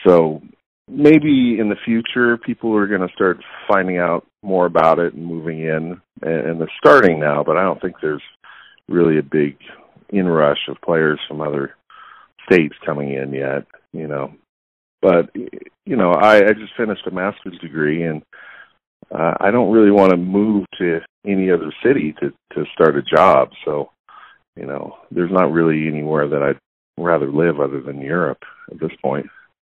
So 0.06 0.42
maybe 0.88 1.58
in 1.58 1.68
the 1.68 1.76
future, 1.84 2.36
people 2.36 2.72
are 2.76 2.86
going 2.86 3.00
to 3.00 3.14
start 3.14 3.38
finding 3.68 3.98
out 3.98 4.24
more 4.44 4.66
about 4.66 5.00
it 5.00 5.14
and 5.14 5.26
moving 5.26 5.60
in, 5.60 6.00
and 6.22 6.60
they're 6.60 6.70
starting 6.78 7.18
now. 7.18 7.42
But 7.42 7.56
I 7.56 7.62
don't 7.62 7.80
think 7.80 7.96
there's 8.00 8.22
really 8.88 9.18
a 9.18 9.24
big 9.24 9.56
inrush 10.10 10.68
of 10.68 10.80
players 10.82 11.20
from 11.28 11.40
other 11.40 11.74
states 12.50 12.74
coming 12.84 13.12
in 13.12 13.32
yet, 13.32 13.66
you 13.92 14.06
know. 14.06 14.32
But 15.02 15.30
you 15.34 15.96
know, 15.96 16.12
I, 16.12 16.36
I 16.36 16.52
just 16.52 16.76
finished 16.76 17.06
a 17.06 17.10
master's 17.10 17.58
degree, 17.58 18.02
and 18.02 18.22
uh, 19.14 19.34
I 19.40 19.50
don't 19.50 19.72
really 19.72 19.90
want 19.90 20.10
to 20.10 20.16
move 20.16 20.64
to 20.78 21.00
any 21.26 21.50
other 21.50 21.72
city 21.84 22.14
to 22.20 22.30
to 22.54 22.64
start 22.72 22.96
a 22.96 23.02
job. 23.02 23.50
So, 23.64 23.90
you 24.56 24.66
know, 24.66 24.96
there's 25.10 25.32
not 25.32 25.52
really 25.52 25.86
anywhere 25.86 26.28
that 26.28 26.42
I'd 26.42 26.58
rather 26.98 27.30
live 27.30 27.60
other 27.60 27.80
than 27.80 28.00
Europe 28.00 28.42
at 28.70 28.80
this 28.80 28.92
point. 29.02 29.26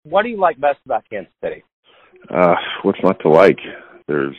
What 0.03 0.23
do 0.23 0.29
you 0.29 0.39
like 0.39 0.59
best 0.59 0.79
about 0.85 1.03
Kansas 1.09 1.33
City? 1.43 1.63
Uh, 2.33 2.55
what's 2.83 3.03
not 3.03 3.19
to 3.21 3.29
like? 3.29 3.59
There's 4.07 4.35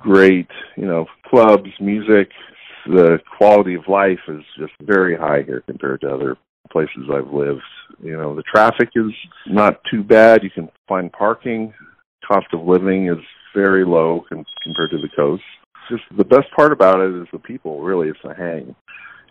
great, 0.00 0.48
you 0.76 0.86
know, 0.86 1.06
clubs, 1.26 1.70
music, 1.80 2.30
the 2.86 3.18
quality 3.36 3.74
of 3.74 3.88
life 3.88 4.18
is 4.28 4.42
just 4.58 4.72
very 4.80 5.16
high 5.16 5.42
here 5.42 5.62
compared 5.66 6.00
to 6.02 6.08
other 6.08 6.36
places 6.70 7.08
I've 7.12 7.32
lived. 7.32 7.62
You 8.02 8.16
know, 8.16 8.34
the 8.34 8.42
traffic 8.42 8.90
is 8.94 9.12
not 9.46 9.80
too 9.90 10.02
bad. 10.02 10.42
You 10.42 10.50
can 10.50 10.68
find 10.88 11.12
parking. 11.12 11.72
Cost 12.26 12.46
of 12.52 12.66
living 12.66 13.08
is 13.08 13.18
very 13.54 13.84
low 13.84 14.24
compared 14.28 14.90
to 14.90 14.98
the 14.98 15.08
coast. 15.14 15.42
Just 15.90 16.02
the 16.16 16.24
best 16.24 16.46
part 16.56 16.72
about 16.72 17.00
it 17.00 17.14
is 17.22 17.28
the 17.32 17.38
people. 17.38 17.80
Really, 17.82 18.08
it's 18.08 18.18
a 18.24 18.34
hang. 18.34 18.74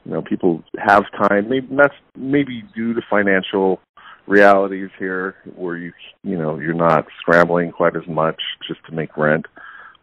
You 0.06 0.12
know, 0.12 0.22
people 0.22 0.64
have 0.78 1.04
time. 1.28 1.50
Maybe 1.50 1.68
that's 1.72 1.94
maybe 2.16 2.64
due 2.76 2.94
to 2.94 3.02
financial 3.10 3.82
realities 4.28 4.90
here, 4.98 5.36
where 5.56 5.78
you 5.78 5.92
you 6.24 6.38
know 6.38 6.60
you're 6.60 6.74
not 6.74 7.06
scrambling 7.20 7.72
quite 7.72 7.96
as 7.96 8.08
much 8.08 8.42
just 8.68 8.80
to 8.86 8.94
make 8.94 9.18
rent 9.18 9.46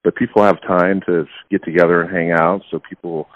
but 0.05 0.17
people 0.17 0.43
have 0.43 0.61
time 0.63 1.01
to 1.07 1.27
get 1.51 1.65
together 1.65 2.03
and 2.03 2.11
hang 2.11 2.33
out. 2.33 2.63
So 2.71 2.81
people 2.81 3.29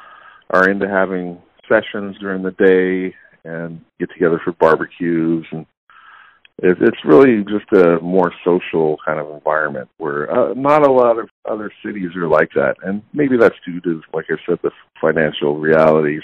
are 0.50 0.68
into 0.68 0.88
having 0.88 1.40
sessions 1.68 2.16
during 2.18 2.42
the 2.42 2.52
day 2.52 3.14
and 3.44 3.80
get 3.98 4.10
together 4.12 4.40
for 4.44 4.52
barbecues. 4.52 5.46
And 5.52 5.66
it, 6.62 6.78
it's 6.80 7.04
really 7.04 7.44
just 7.44 7.70
a 7.72 8.00
more 8.00 8.32
social 8.44 8.96
kind 9.04 9.20
of 9.20 9.30
environment 9.30 9.88
where 9.98 10.30
uh, 10.30 10.54
not 10.54 10.86
a 10.86 10.92
lot 10.92 11.18
of 11.18 11.28
other 11.48 11.70
cities 11.84 12.10
are 12.16 12.28
like 12.28 12.50
that. 12.54 12.76
And 12.82 13.02
maybe 13.12 13.36
that's 13.38 13.56
due 13.64 13.80
to 13.82 14.02
like 14.12 14.26
i 14.30 14.36
said 14.48 14.58
the 14.62 14.70
financial 15.00 15.58
realities. 15.58 16.22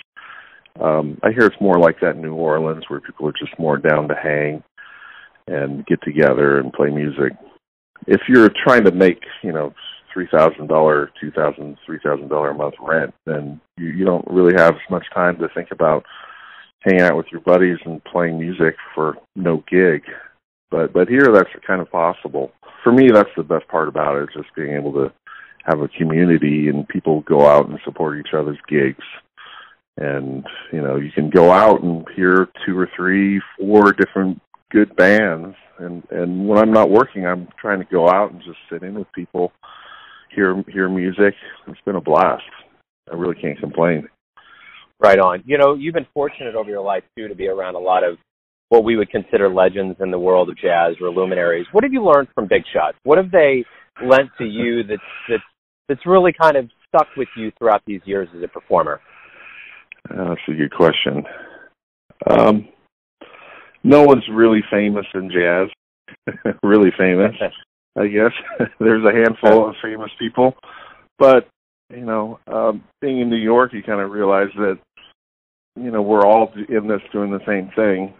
Um 0.81 1.19
i 1.23 1.31
hear 1.31 1.47
it's 1.47 1.61
more 1.61 1.79
like 1.79 2.01
that 2.01 2.17
in 2.17 2.23
new 2.23 2.35
orleans 2.35 2.85
where 2.89 3.01
people 3.01 3.29
are 3.29 3.33
just 3.33 3.59
more 3.59 3.77
down 3.77 4.09
to 4.09 4.15
hang 4.15 4.63
and 5.47 5.85
get 5.87 6.01
together 6.03 6.59
and 6.59 6.73
play 6.73 6.91
music. 6.91 7.33
If 8.07 8.23
you're 8.29 8.51
trying 8.65 8.85
to 8.85 8.93
make, 8.93 9.21
you 9.43 9.53
know, 9.53 9.75
three 10.13 10.29
thousand 10.33 10.69
dollar, 10.69 11.11
two 11.21 11.31
thousand, 11.31 11.79
three 11.85 11.99
thousand 12.03 12.29
dollar 12.29 12.51
a 12.51 12.55
month 12.55 12.75
rent, 12.81 13.15
then 13.27 13.61
you, 13.77 13.89
you 13.89 14.05
don't 14.05 14.27
really 14.29 14.55
have 14.57 14.75
as 14.75 14.91
much 14.91 15.07
time 15.15 15.39
to 15.39 15.49
think 15.55 15.71
about 15.71 16.05
hanging 16.81 17.03
out 17.03 17.17
with 17.17 17.27
your 17.31 17.41
buddies 17.41 17.79
and 17.85 18.03
playing 18.05 18.39
music 18.39 18.77
for 18.95 19.17
no 19.37 19.63
gig. 19.71 20.03
But 20.71 20.93
but 20.93 21.09
here 21.09 21.29
that's 21.33 21.51
kind 21.67 21.81
of 21.81 21.91
possible. 21.91 22.53
For 22.83 22.93
me, 22.93 23.11
that's 23.13 23.31
the 23.37 23.43
best 23.43 23.69
part 23.69 23.89
about 23.89 24.17
it, 24.17 24.31
just 24.35 24.55
being 24.57 24.75
able 24.75 24.93
to 24.95 25.13
have 25.65 25.81
a 25.81 25.89
community 25.89 26.69
and 26.69 26.89
people 26.89 27.21
go 27.21 27.47
out 27.47 27.69
and 27.69 27.79
support 27.85 28.19
each 28.19 28.35
other's 28.35 28.59
gigs. 28.69 29.05
And 29.97 30.45
you 30.73 30.81
know, 30.81 30.97
you 30.97 31.13
can 31.13 31.31
go 31.31 31.53
out 31.53 31.83
and 31.83 32.07
hear 32.17 32.49
two 32.67 32.79
or 32.79 32.89
three, 32.97 33.41
four 33.59 33.93
different 33.93 34.41
good 34.71 34.97
bands. 34.97 35.55
And 35.79 36.03
and 36.11 36.49
when 36.49 36.59
I'm 36.59 36.73
not 36.73 36.91
working, 36.91 37.27
I'm 37.27 37.49
trying 37.61 37.79
to 37.79 37.85
go 37.85 38.09
out 38.09 38.33
and 38.33 38.43
just 38.43 38.59
sit 38.71 38.83
in 38.83 38.95
with 38.95 39.13
people, 39.13 39.53
hear 40.35 40.63
hear 40.69 40.89
music. 40.89 41.35
It's 41.69 41.81
been 41.85 41.97
a 41.97 42.01
blast. 42.01 42.43
I 43.11 43.15
really 43.15 43.41
can't 43.41 43.59
complain. 43.59 44.09
Right 45.01 45.19
on. 45.19 45.43
You 45.45 45.59
know, 45.59 45.75
you've 45.75 45.95
been 45.95 46.07
fortunate 46.15 46.55
over 46.55 46.71
your 46.71 46.83
life 46.83 47.03
too 47.17 47.29
to 47.29 47.35
be 47.35 47.49
around 47.49 47.75
a 47.75 47.81
lot 47.81 48.05
of 48.05 48.19
what 48.69 48.85
we 48.85 48.97
would 48.97 49.11
consider 49.11 49.49
legends 49.49 49.97
in 50.01 50.11
the 50.11 50.19
world 50.19 50.49
of 50.49 50.57
jazz 50.57 50.95
or 51.01 51.11
luminaries. 51.11 51.67
What 51.73 51.85
have 51.85 51.93
you 51.93 52.05
learned 52.05 52.29
from 52.35 52.47
Big 52.47 52.63
Shots? 52.73 52.97
What 53.03 53.19
have 53.19 53.31
they 53.31 53.65
lent 54.05 54.31
to 54.39 54.45
you 54.45 54.83
that's 54.89 55.03
that's 55.29 55.43
that's 55.89 56.07
really 56.07 56.33
kind 56.33 56.57
of 56.57 56.71
stuck 56.89 57.09
with 57.17 57.29
you 57.37 57.51
throughout 57.59 57.83
these 57.87 58.01
years 58.05 58.29
as 58.37 58.43
a 58.43 58.49
performer? 58.49 59.01
Uh, 60.11 60.31
that's 60.31 60.41
a 60.49 60.53
good 60.53 60.73
question. 60.73 61.25
Um, 62.29 62.69
no 63.85 64.05
one's 64.05 64.25
really 64.33 64.63
famous 64.71 65.07
in 65.15 65.31
jazz. 65.31 65.69
really 66.63 66.91
famous, 66.97 67.35
I 67.97 68.07
guess. 68.07 68.33
There's 68.81 69.05
a 69.05 69.13
handful 69.13 69.69
of 69.69 69.75
famous 69.83 70.11
people, 70.19 70.55
but 71.19 71.49
you 71.91 72.05
know, 72.05 72.39
um, 72.47 72.85
being 73.01 73.21
in 73.21 73.29
New 73.29 73.37
York, 73.37 73.73
you 73.73 73.83
kind 73.83 74.01
of 74.01 74.11
realize 74.11 74.49
that 74.57 74.79
you 75.77 75.91
know 75.91 76.03
we're 76.03 76.27
all 76.27 76.53
in 76.69 76.89
this 76.89 77.03
doing 77.13 77.31
the 77.31 77.45
same 77.47 77.71
thing, 77.77 78.15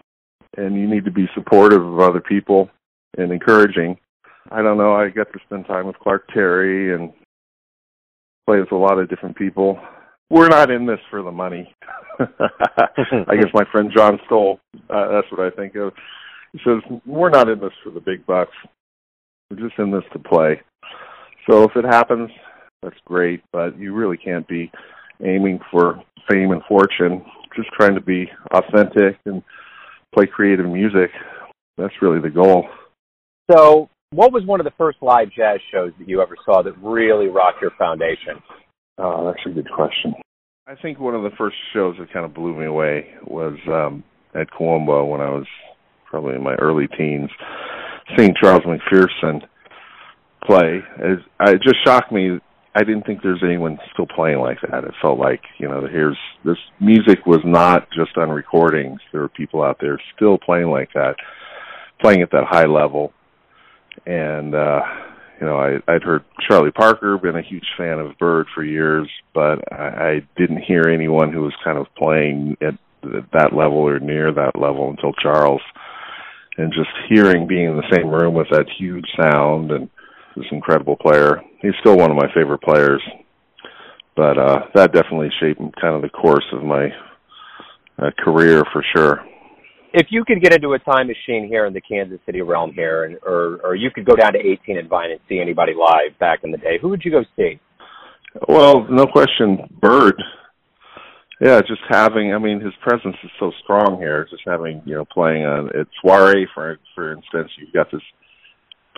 and 0.57 0.77
you 0.77 0.89
need 0.89 1.05
to 1.05 1.11
be 1.11 1.29
supportive 1.35 1.85
of 1.85 2.01
other 2.01 2.21
people 2.21 2.71
and 3.17 3.33
encouraging. 3.33 3.99
I 4.51 4.61
don't 4.61 4.79
know. 4.79 4.95
I 4.95 5.09
got 5.09 5.33
to 5.33 5.39
spend 5.47 5.67
time 5.67 5.87
with 5.87 5.99
Clark 5.99 6.29
Terry 6.33 6.95
and 6.95 7.13
play 8.47 8.61
with 8.61 8.73
a 8.73 8.77
lot 8.77 8.99
of 8.99 9.09
different 9.09 9.37
people. 9.37 9.81
We're 10.31 10.49
not 10.49 10.71
in 10.71 10.87
this 10.87 10.99
for 11.11 11.23
the 11.23 11.31
money. 11.31 11.73
I 12.19 13.37
guess 13.37 13.51
my 13.55 13.65
friend 13.71 13.91
John 13.95 14.19
Stowell, 14.27 14.61
uh, 14.91 15.09
that's 15.13 15.31
what 15.31 15.41
I 15.41 15.51
think 15.51 15.77
of. 15.77 15.93
He 16.53 16.61
says, 16.65 16.83
We're 17.07 17.31
not 17.31 17.49
in 17.49 17.61
this 17.61 17.73
for 17.85 17.91
the 17.91 18.01
big 18.01 18.27
bucks. 18.27 18.57
We're 19.53 19.69
just 19.69 19.79
in 19.79 19.91
this 19.91 20.05
to 20.15 20.19
play. 20.19 20.63
So 21.47 21.65
if 21.65 21.73
it 21.77 21.85
happens, 21.85 22.31
that's 22.83 22.97
great, 23.05 23.43
but 23.53 23.79
you 23.79 23.93
really 23.93 24.17
can't 24.17 24.49
be 24.49 24.73
aiming 25.23 25.61
for 25.71 26.03
fame 26.31 26.53
and 26.53 26.63
fortune. 26.67 27.23
Just 27.55 27.69
trying 27.79 27.95
to 27.95 28.01
be 28.01 28.31
authentic 28.51 29.19
and 29.27 29.43
play 30.15 30.27
creative 30.27 30.65
music. 30.65 31.11
That's 31.77 31.93
really 32.01 32.19
the 32.19 32.31
goal. 32.31 32.67
So, 33.51 33.91
what 34.11 34.33
was 34.33 34.47
one 34.47 34.59
of 34.59 34.65
the 34.65 34.73
first 34.79 34.99
live 35.03 35.29
jazz 35.37 35.61
shows 35.71 35.93
that 35.99 36.09
you 36.09 36.23
ever 36.23 36.37
saw 36.47 36.63
that 36.63 36.73
really 36.83 37.27
rocked 37.27 37.61
your 37.61 37.73
foundation? 37.79 38.43
Oh, 38.97 39.27
that's 39.27 39.45
a 39.47 39.51
good 39.51 39.71
question. 39.71 40.15
I 40.67 40.77
think 40.77 40.99
one 40.99 41.15
of 41.15 41.25
the 41.25 41.37
first 41.37 41.57
shows 41.75 41.97
that 41.99 42.11
kind 42.11 42.25
of 42.25 42.33
blew 42.33 42.57
me 42.57 42.65
away 42.65 43.09
was 43.27 43.59
um 43.67 44.03
at 44.35 44.51
Kuumbwa 44.51 45.07
when 45.07 45.21
I 45.21 45.29
was 45.29 45.47
probably 46.07 46.37
in 46.37 46.43
my 46.43 46.55
early 46.55 46.89
teens, 46.97 47.31
seeing 48.17 48.35
Charles 48.41 48.63
McPherson 48.63 49.43
play. 50.45 50.81
It, 50.99 51.19
it 51.41 51.63
just 51.63 51.85
shocked 51.85 52.13
me 52.13 52.41
I 52.75 52.85
didn't 52.85 53.05
think 53.05 53.23
there's 53.23 53.43
anyone 53.45 53.79
still 53.93 54.07
playing 54.07 54.39
like 54.39 54.59
that. 54.63 54.85
It 54.85 54.95
felt 55.03 55.19
like, 55.19 55.43
you 55.59 55.69
know, 55.69 55.87
here's 55.87 56.17
this 56.45 56.57
music 56.81 57.27
was 57.27 57.41
not 57.45 57.89
just 57.91 58.17
on 58.17 58.31
recordings. 58.31 59.01
There 59.13 59.21
were 59.21 59.29
people 59.29 59.63
out 59.63 59.77
there 59.81 60.01
still 60.17 60.39
playing 60.39 60.69
like 60.69 60.91
that, 60.95 61.17
playing 62.01 62.23
at 62.23 62.31
that 62.31 62.45
high 62.49 62.67
level. 62.67 63.13
And 64.07 64.55
uh 64.55 64.81
you 65.41 65.47
know, 65.47 65.57
I 65.59 65.93
I'd 65.93 66.03
heard 66.03 66.25
Charlie 66.49 66.71
Parker, 66.71 67.19
been 67.19 67.37
a 67.37 67.43
huge 67.43 67.67
fan 67.77 67.99
of 67.99 68.17
Bird 68.19 68.47
for 68.55 68.65
years, 68.65 69.09
but 69.35 69.61
I, 69.73 69.85
I 69.85 70.21
didn't 70.37 70.63
hear 70.63 70.85
anyone 70.89 71.33
who 71.33 71.43
was 71.43 71.55
kind 71.65 71.79
of 71.79 71.87
playing 71.97 72.57
at 72.63 72.75
that 73.33 73.53
level 73.53 73.79
or 73.79 73.99
near 73.99 74.33
that 74.33 74.53
level 74.59 74.89
until 74.89 75.13
Charles. 75.15 75.61
And 76.59 76.73
just 76.73 76.91
hearing 77.09 77.47
being 77.47 77.71
in 77.71 77.77
the 77.77 77.91
same 77.95 78.09
room 78.09 78.35
with 78.35 78.49
that 78.51 78.67
huge 78.79 79.07
sound 79.21 79.71
and 79.71 79.89
this 80.37 80.47
incredible 80.51 80.97
player. 80.97 81.41
He's 81.61 81.73
still 81.81 81.97
one 81.97 82.11
of 82.11 82.17
my 82.17 82.33
favorite 82.35 82.61
players, 82.63 83.03
but 84.17 84.39
uh, 84.39 84.61
that 84.75 84.93
definitely 84.93 85.31
shaped 85.41 85.61
kind 85.81 85.95
of 85.97 86.03
the 86.03 86.09
course 86.09 86.45
of 86.53 86.63
my 86.63 86.89
uh, 87.99 88.11
career 88.19 88.65
for 88.73 88.85
sure. 88.95 89.25
If 89.95 90.07
you 90.11 90.25
could 90.25 90.43
get 90.43 90.55
into 90.55 90.73
a 90.73 90.79
time 90.79 91.07
machine 91.07 91.47
here 91.49 91.67
in 91.67 91.75
the 91.75 91.81
Kansas 91.83 92.19
City 92.25 92.41
realm 92.41 92.73
here, 92.73 93.05
and 93.05 93.17
or 93.27 93.61
or 93.63 93.75
you 93.75 93.91
could 93.91 94.07
go 94.07 94.17
down 94.17 94.33
to 94.33 94.39
18 94.39 94.79
and 94.79 94.89
Vine 94.89 95.11
and 95.11 95.21
see 95.29 95.39
anybody 95.39 95.75
live 95.75 96.19
back 96.19 96.41
in 96.45 96.51
the 96.51 96.57
day, 96.57 96.79
who 96.81 96.89
would 96.89 97.03
you 97.05 97.11
go 97.11 97.25
see? 97.37 97.61
Well, 98.49 98.87
no 98.89 99.07
question, 99.07 99.69
Bird. 99.81 100.15
Yeah, 101.43 101.61
just 101.61 101.81
having. 101.89 102.33
I 102.33 102.39
mean, 102.39 102.61
his 102.61 102.75
presence 102.83 103.17
is 103.25 103.31
so 103.41 103.51
strong 103.65 103.99
here. 103.99 104.29
Just 104.31 104.43
having, 104.47 104.81
you 104.87 104.95
know, 104.95 105.05
playing 105.05 105.45
on 105.45 105.71
at 105.71 105.89
Soiree, 106.01 106.49
for 106.55 106.79
for 106.95 107.13
instance, 107.13 107.51
you've 107.59 107.73
got 107.73 107.91
this 107.91 108.03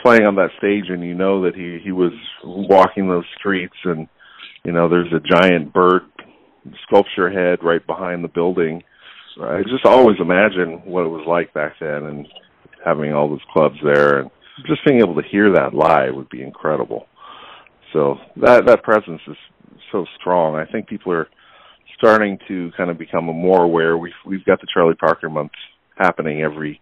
playing 0.03 0.27
on 0.27 0.35
that 0.37 0.51
stage 0.59 0.85
and 0.89 1.03
you 1.03 1.15
know 1.15 1.43
that 1.43 1.55
he 1.55 1.79
he 1.83 1.91
was 1.91 2.13
walking 2.45 3.09
those 3.09 3.25
streets 3.39 3.77
and 3.85 4.07
you 4.63 4.73
know 4.73 4.89
there's 4.89 5.13
a 5.13 5.35
giant 5.35 5.73
bird 5.73 6.03
sculpture 6.87 7.31
head 7.31 7.59
right 7.63 7.87
behind 7.87 8.23
the 8.23 8.29
building 8.29 8.83
i 9.43 9.63
just 9.63 9.87
always 9.87 10.17
imagine 10.21 10.83
what 10.85 11.07
it 11.07 11.09
was 11.09 11.25
like 11.27 11.53
back 11.55 11.73
then 11.81 12.05
and 12.05 12.27
having 12.85 13.15
all 13.15 13.29
those 13.29 13.41
clubs 13.51 13.77
there 13.83 14.21
and 14.21 14.31
just 14.67 14.85
being 14.85 15.01
able 15.01 15.15
to 15.15 15.29
hear 15.31 15.51
that 15.51 15.75
live 15.75 16.15
would 16.15 16.29
be 16.29 16.43
incredible 16.43 17.07
so 17.93 18.17
that 18.37 18.67
that 18.67 18.83
presence 18.83 19.21
is 19.27 19.37
so 19.91 20.05
strong 20.21 20.55
i 20.55 20.71
think 20.71 20.87
people 20.87 21.13
are 21.13 21.29
starting 22.05 22.39
to 22.47 22.71
kind 22.77 22.91
of 22.91 22.99
become 22.99 23.25
more 23.25 23.63
aware 23.63 23.97
we've 23.97 24.13
we've 24.27 24.45
got 24.45 24.61
the 24.61 24.67
charlie 24.73 24.95
parker 24.95 25.31
months 25.31 25.55
happening 25.97 26.43
every 26.43 26.81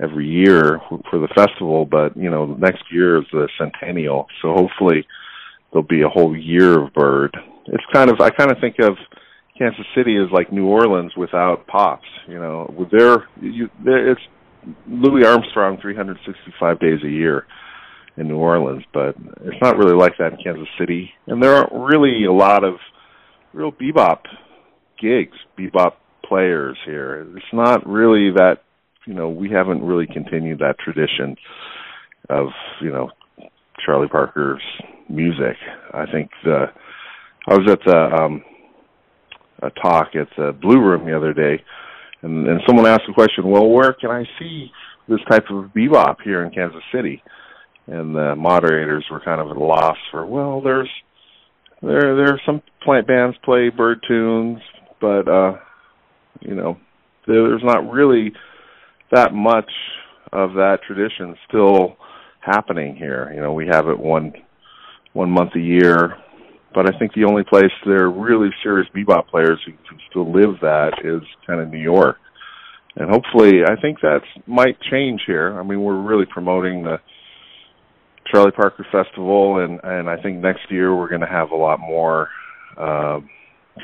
every 0.00 0.26
year 0.26 0.80
for 1.10 1.18
the 1.18 1.28
festival, 1.34 1.84
but 1.84 2.16
you 2.16 2.30
know, 2.30 2.46
next 2.46 2.84
year 2.90 3.18
is 3.18 3.24
the 3.32 3.48
centennial, 3.58 4.26
so 4.42 4.52
hopefully 4.52 5.06
there'll 5.72 5.86
be 5.86 6.02
a 6.02 6.08
whole 6.08 6.36
year 6.36 6.84
of 6.84 6.92
Bird. 6.92 7.36
It's 7.66 7.84
kind 7.92 8.10
of 8.10 8.20
I 8.20 8.30
kind 8.30 8.50
of 8.50 8.58
think 8.60 8.76
of 8.80 8.96
Kansas 9.58 9.86
City 9.96 10.16
as 10.16 10.30
like 10.32 10.52
New 10.52 10.66
Orleans 10.66 11.12
without 11.16 11.66
pops. 11.66 12.06
You 12.28 12.38
know, 12.38 12.72
with 12.76 12.90
their 12.90 13.26
you, 13.40 13.68
it's 13.84 14.20
Louis 14.88 15.24
Armstrong 15.24 15.78
365 15.80 16.80
days 16.80 17.00
a 17.04 17.08
year 17.08 17.46
in 18.16 18.28
New 18.28 18.38
Orleans, 18.38 18.82
but 18.92 19.14
it's 19.42 19.60
not 19.60 19.76
really 19.76 19.96
like 19.96 20.12
that 20.18 20.32
in 20.32 20.38
Kansas 20.42 20.68
City. 20.78 21.10
And 21.26 21.42
there 21.42 21.54
aren't 21.54 21.72
really 21.72 22.24
a 22.24 22.32
lot 22.32 22.64
of 22.64 22.74
real 23.52 23.72
bebop 23.72 24.20
gigs, 25.00 25.36
bebop 25.58 25.92
players 26.24 26.76
here. 26.84 27.26
It's 27.36 27.44
not 27.52 27.86
really 27.86 28.30
that 28.36 28.58
you 29.06 29.14
know, 29.14 29.28
we 29.30 29.50
haven't 29.50 29.82
really 29.82 30.06
continued 30.06 30.58
that 30.58 30.78
tradition 30.78 31.36
of, 32.28 32.48
you 32.82 32.90
know, 32.90 33.10
Charlie 33.84 34.08
Parker's 34.08 34.62
music. 35.08 35.56
I 35.94 36.04
think 36.10 36.30
the 36.44 36.66
I 37.46 37.54
was 37.54 37.70
at 37.70 37.78
the 37.86 37.96
um 37.96 38.44
a 39.62 39.70
talk 39.70 40.08
at 40.14 40.28
the 40.36 40.52
Blue 40.60 40.80
Room 40.80 41.06
the 41.06 41.16
other 41.16 41.32
day 41.32 41.62
and 42.22 42.46
and 42.48 42.60
someone 42.66 42.86
asked 42.86 43.04
the 43.06 43.14
question, 43.14 43.48
"Well, 43.48 43.68
where 43.68 43.92
can 43.92 44.10
I 44.10 44.24
see 44.38 44.70
this 45.08 45.20
type 45.30 45.44
of 45.50 45.70
bebop 45.74 46.16
here 46.24 46.42
in 46.42 46.50
Kansas 46.50 46.82
City?" 46.92 47.22
And 47.86 48.14
the 48.14 48.34
moderators 48.34 49.04
were 49.10 49.20
kind 49.20 49.40
of 49.40 49.48
at 49.48 49.56
a 49.56 49.62
loss 49.62 49.98
for, 50.10 50.26
"Well, 50.26 50.60
there's 50.60 50.90
there 51.82 52.16
there 52.16 52.34
are 52.34 52.40
some 52.44 52.62
plant 52.82 53.06
bands 53.06 53.36
play 53.44 53.68
bird 53.68 54.00
tunes, 54.08 54.58
but 55.00 55.28
uh 55.28 55.56
you 56.40 56.54
know, 56.54 56.76
there's 57.26 57.62
not 57.64 57.90
really 57.90 58.32
that 59.12 59.32
much 59.32 59.70
of 60.32 60.54
that 60.54 60.78
tradition 60.86 61.36
still 61.48 61.96
happening 62.40 62.96
here. 62.96 63.32
You 63.34 63.40
know, 63.40 63.52
we 63.52 63.66
have 63.70 63.88
it 63.88 63.98
one 63.98 64.32
one 65.12 65.30
month 65.30 65.52
a 65.56 65.60
year, 65.60 66.16
but 66.74 66.92
I 66.92 66.98
think 66.98 67.14
the 67.14 67.24
only 67.24 67.42
place 67.42 67.72
there 67.86 68.04
are 68.04 68.10
really 68.10 68.50
serious 68.62 68.88
bebop 68.94 69.28
players 69.28 69.58
who 69.64 69.72
can 69.88 69.98
still 70.10 70.30
live 70.30 70.60
that 70.60 70.92
is 71.04 71.22
kind 71.46 71.60
of 71.60 71.70
New 71.70 71.80
York. 71.80 72.16
And 72.96 73.10
hopefully, 73.10 73.60
I 73.66 73.80
think 73.80 74.00
that 74.00 74.20
might 74.46 74.80
change 74.90 75.22
here. 75.26 75.58
I 75.58 75.62
mean, 75.62 75.82
we're 75.82 76.00
really 76.00 76.26
promoting 76.26 76.82
the 76.82 76.98
Charlie 78.32 78.52
Parker 78.52 78.86
Festival, 78.90 79.58
and 79.62 79.80
and 79.82 80.08
I 80.08 80.20
think 80.20 80.38
next 80.38 80.70
year 80.70 80.94
we're 80.94 81.08
going 81.08 81.20
to 81.20 81.26
have 81.26 81.50
a 81.50 81.56
lot 81.56 81.78
more 81.78 82.28
uh, 82.76 83.20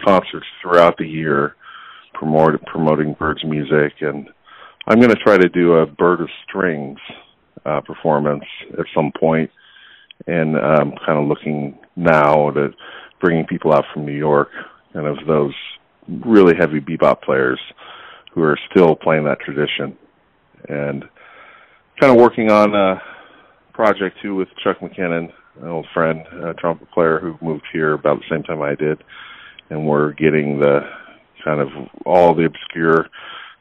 concerts 0.05 0.47
throughout 0.61 0.97
the 0.99 1.07
year, 1.07 1.57
promote, 2.15 2.61
promoting 2.67 3.15
Bird's 3.19 3.45
music. 3.45 3.95
And 4.01 4.29
I'm 4.87 4.99
going 4.99 5.11
to 5.11 5.23
try 5.23 5.37
to 5.37 5.49
do 5.49 5.75
a 5.75 5.87
Bird 5.87 6.21
of 6.21 6.29
Strings 6.49 6.99
uh, 7.65 7.81
performance 7.81 8.45
at 8.79 8.87
some 8.95 9.13
point, 9.19 9.51
and 10.27 10.57
I'm 10.57 10.93
kind 11.07 11.19
of 11.19 11.29
looking 11.29 11.79
now 11.97 12.49
at 12.49 12.57
bringing 13.21 13.47
people 13.47 13.73
out 13.73 13.85
from 13.93 14.05
New 14.05 14.17
York, 14.17 14.49
kind 14.93 15.07
of 15.07 15.17
those 15.27 15.55
really 16.27 16.55
heavy 16.59 16.81
bebop 16.81 17.23
players 17.23 17.61
who 18.35 18.43
are 18.43 18.59
still 18.71 18.97
playing 18.97 19.25
that 19.25 19.39
tradition, 19.41 19.97
and 20.69 21.05
kind 22.01 22.13
of 22.13 22.17
working 22.17 22.51
on 22.51 22.75
a 22.75 23.01
project 23.73 24.17
too 24.23 24.35
with 24.35 24.49
Chuck 24.65 24.79
McKinnon, 24.81 25.33
an 25.61 25.69
old 25.69 25.87
friend, 25.95 26.21
a 26.45 26.55
trumpet 26.55 26.91
player 26.91 27.21
who 27.21 27.37
moved 27.45 27.65
here 27.73 27.93
about 27.93 28.19
the 28.19 28.25
same 28.31 28.43
time 28.43 28.63
I 28.63 28.75
did, 28.75 29.03
and 29.73 29.87
we're 29.87 30.13
getting 30.13 30.61
the 30.61 30.81
kind 31.45 31.61
of 31.61 31.69
all 32.05 32.35
the 32.35 32.45
obscure 32.45 33.09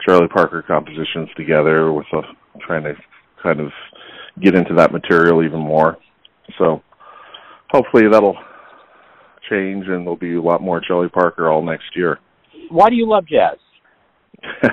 Charlie 0.05 0.27
Parker 0.27 0.61
compositions 0.61 1.29
together 1.37 1.93
with 1.93 2.05
a 2.13 2.21
trying 2.59 2.83
to 2.83 2.93
kind 3.41 3.59
of 3.59 3.71
get 4.41 4.55
into 4.55 4.73
that 4.75 4.91
material 4.91 5.43
even 5.43 5.59
more. 5.59 5.97
So 6.57 6.81
hopefully 7.69 8.03
that'll 8.11 8.37
change 9.49 9.85
and 9.87 10.03
there'll 10.03 10.17
be 10.17 10.35
a 10.35 10.41
lot 10.41 10.61
more 10.61 10.81
Charlie 10.81 11.09
Parker 11.09 11.49
all 11.49 11.63
next 11.63 11.95
year. 11.95 12.19
Why 12.69 12.89
do 12.89 12.95
you 12.95 13.07
love 13.07 13.25
jazz? 13.25 13.57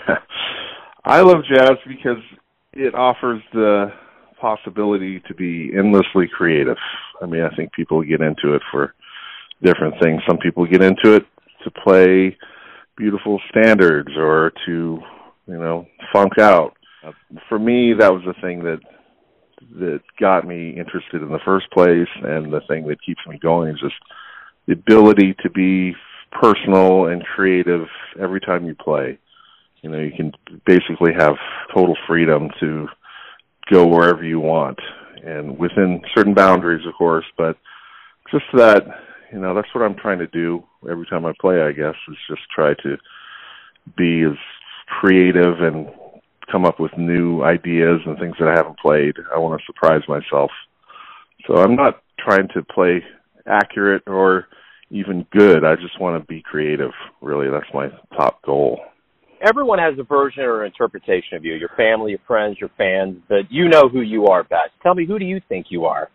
I 1.05 1.21
love 1.21 1.39
jazz 1.49 1.77
because 1.87 2.23
it 2.73 2.95
offers 2.95 3.43
the 3.53 3.93
possibility 4.41 5.21
to 5.29 5.35
be 5.35 5.71
endlessly 5.77 6.29
creative. 6.29 6.77
I 7.23 7.27
mean, 7.27 7.43
I 7.43 7.55
think 7.55 7.73
people 7.73 8.03
get 8.03 8.21
into 8.21 8.55
it 8.55 8.63
for 8.71 8.95
different 9.63 9.95
things. 10.03 10.23
Some 10.29 10.39
people 10.39 10.67
get 10.67 10.83
into 10.83 11.15
it 11.15 11.25
to 11.65 11.71
play 11.71 12.37
beautiful 12.97 13.41
standards 13.51 14.11
or 14.17 14.53
to, 14.67 14.99
you 15.47 15.59
know, 15.59 15.87
funk 16.13 16.39
out. 16.39 16.75
For 17.49 17.59
me, 17.59 17.95
that 17.99 18.13
was 18.13 18.23
the 18.27 18.35
thing 18.41 18.65
that 18.65 18.81
that 19.79 20.01
got 20.21 20.47
me 20.47 20.71
interested 20.71 21.23
in 21.23 21.29
the 21.29 21.41
first 21.45 21.71
place, 21.73 22.09
and 22.23 22.53
the 22.53 22.61
thing 22.69 22.87
that 22.87 23.03
keeps 23.05 23.21
me 23.27 23.39
going 23.39 23.71
is 23.71 23.81
just 23.81 23.95
the 24.67 24.73
ability 24.75 25.35
to 25.43 25.51
be 25.51 25.95
personal 26.31 27.07
and 27.07 27.25
creative 27.25 27.87
every 28.21 28.41
time 28.41 28.67
you 28.67 28.75
play. 28.75 29.19
You 29.83 29.91
know, 29.91 29.99
you 29.99 30.13
can 30.17 30.33
basically 30.67 31.13
have 31.17 31.37
total 31.75 31.97
freedom 32.07 32.51
to 32.61 32.89
go 33.71 33.87
wherever 33.87 34.25
you 34.25 34.41
want, 34.41 34.79
and 35.25 35.59
within 35.59 36.03
certain 36.17 36.35
boundaries, 36.35 36.87
of 36.87 36.95
course. 36.95 37.27
But 37.37 37.57
just 38.31 38.45
that, 38.55 38.85
you 39.33 39.41
know, 39.41 39.55
that's 39.55 39.73
what 39.75 39.85
I'm 39.85 39.97
trying 39.97 40.19
to 40.19 40.27
do 40.27 40.63
every 40.91 41.07
time 41.07 41.27
I 41.27 41.33
play. 41.41 41.63
I 41.63 41.73
guess 41.73 41.95
is 42.09 42.17
just 42.29 42.43
try 42.55 42.75
to 42.83 42.97
be 43.97 44.23
as 44.23 44.37
creative 45.01 45.61
and 45.61 45.89
come 46.51 46.65
up 46.65 46.81
with 46.81 46.97
new 46.97 47.43
ideas 47.43 48.01
and 48.07 48.19
things 48.19 48.37
that 48.39 48.49
I 48.49 48.57
haven't 48.57 48.79
played. 48.79 49.17
I 49.35 49.39
want 49.39 49.61
to 49.61 49.67
surprise 49.67 50.03
myself. 50.09 50.51
So 51.47 51.57
I'm 51.57 51.77
not 51.77 52.03
trying 52.19 52.49
to 52.55 52.63
play 52.63 53.03
accurate 53.47 54.03
or 54.07 54.47
even 54.91 55.27
good. 55.31 55.65
I 55.65 55.77
just 55.77 56.01
want 56.01 56.21
to 56.21 56.27
be 56.27 56.43
creative. 56.43 56.93
Really, 57.21 57.51
that's 57.51 57.73
my 57.75 57.89
top 58.17 58.43
goal. 58.43 58.81
Everyone 59.47 59.79
has 59.79 59.95
a 59.99 60.03
version 60.03 60.43
or 60.43 60.65
interpretation 60.65 61.37
of 61.37 61.45
you. 61.45 61.55
Your 61.55 61.71
family, 61.77 62.11
your 62.13 62.21
friends, 62.27 62.57
your 62.59 62.71
fans, 62.77 63.19
but 63.29 63.51
you 63.51 63.69
know 63.69 63.89
who 63.89 64.01
you 64.01 64.27
are 64.27 64.43
best. 64.43 64.71
Tell 64.83 64.95
me, 64.95 65.07
who 65.07 65.19
do 65.19 65.25
you 65.25 65.41
think 65.49 65.67
you 65.71 65.85
are? 65.85 66.11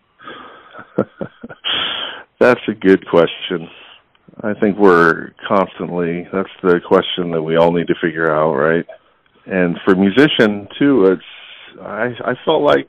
that's 2.40 2.62
a 2.68 2.74
good 2.74 3.08
question. 3.08 3.70
I 4.42 4.54
think 4.60 4.78
we're 4.78 5.32
constantly. 5.48 6.28
That's 6.34 6.50
the 6.62 6.80
question 6.86 7.32
that 7.32 7.42
we 7.42 7.56
all 7.56 7.72
need 7.72 7.88
to 7.88 7.96
figure 8.02 8.32
out, 8.32 8.54
right? 8.54 8.86
and 9.46 9.78
for 9.84 9.96
musician 9.96 10.68
too, 10.80 11.06
it's 11.06 11.82
I 11.82 12.12
I 12.24 12.34
felt 12.46 12.62
like 12.62 12.88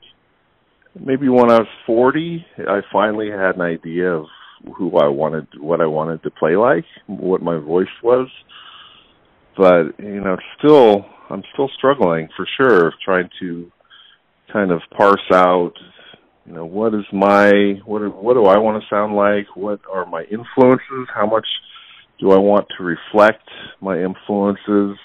maybe 0.99 1.27
when 1.27 1.51
I 1.51 1.59
was 1.59 1.67
40, 1.85 2.45
I 2.67 2.81
finally 2.91 3.29
had 3.29 3.55
an 3.55 3.61
idea 3.61 4.11
of 4.11 4.27
who 4.77 4.97
I 4.97 5.07
wanted, 5.07 5.47
what 5.59 5.81
I 5.81 5.85
wanted 5.85 6.23
to 6.23 6.31
play 6.31 6.55
like, 6.55 6.85
what 7.07 7.41
my 7.41 7.57
voice 7.57 7.87
was. 8.01 8.29
But 9.57 9.99
you 9.99 10.21
know, 10.21 10.37
still, 10.57 11.05
I'm 11.29 11.43
still 11.53 11.69
struggling 11.77 12.29
for 12.35 12.47
sure, 12.57 12.93
trying 13.03 13.29
to 13.41 13.71
kind 14.51 14.71
of 14.71 14.81
parse 14.95 15.19
out, 15.33 15.73
you 16.45 16.53
know, 16.53 16.65
what 16.65 16.93
is 16.93 17.05
my, 17.11 17.51
what, 17.85 18.01
what 18.21 18.33
do 18.35 18.45
I 18.45 18.57
want 18.57 18.81
to 18.81 18.89
sound 18.89 19.15
like? 19.15 19.55
What 19.55 19.79
are 19.91 20.05
my 20.05 20.23
influences? 20.23 21.07
How 21.13 21.25
much 21.25 21.47
do 22.19 22.31
I 22.31 22.37
want 22.37 22.67
to 22.77 22.83
reflect 22.83 23.49
my 23.81 23.99
influences? 23.99 24.97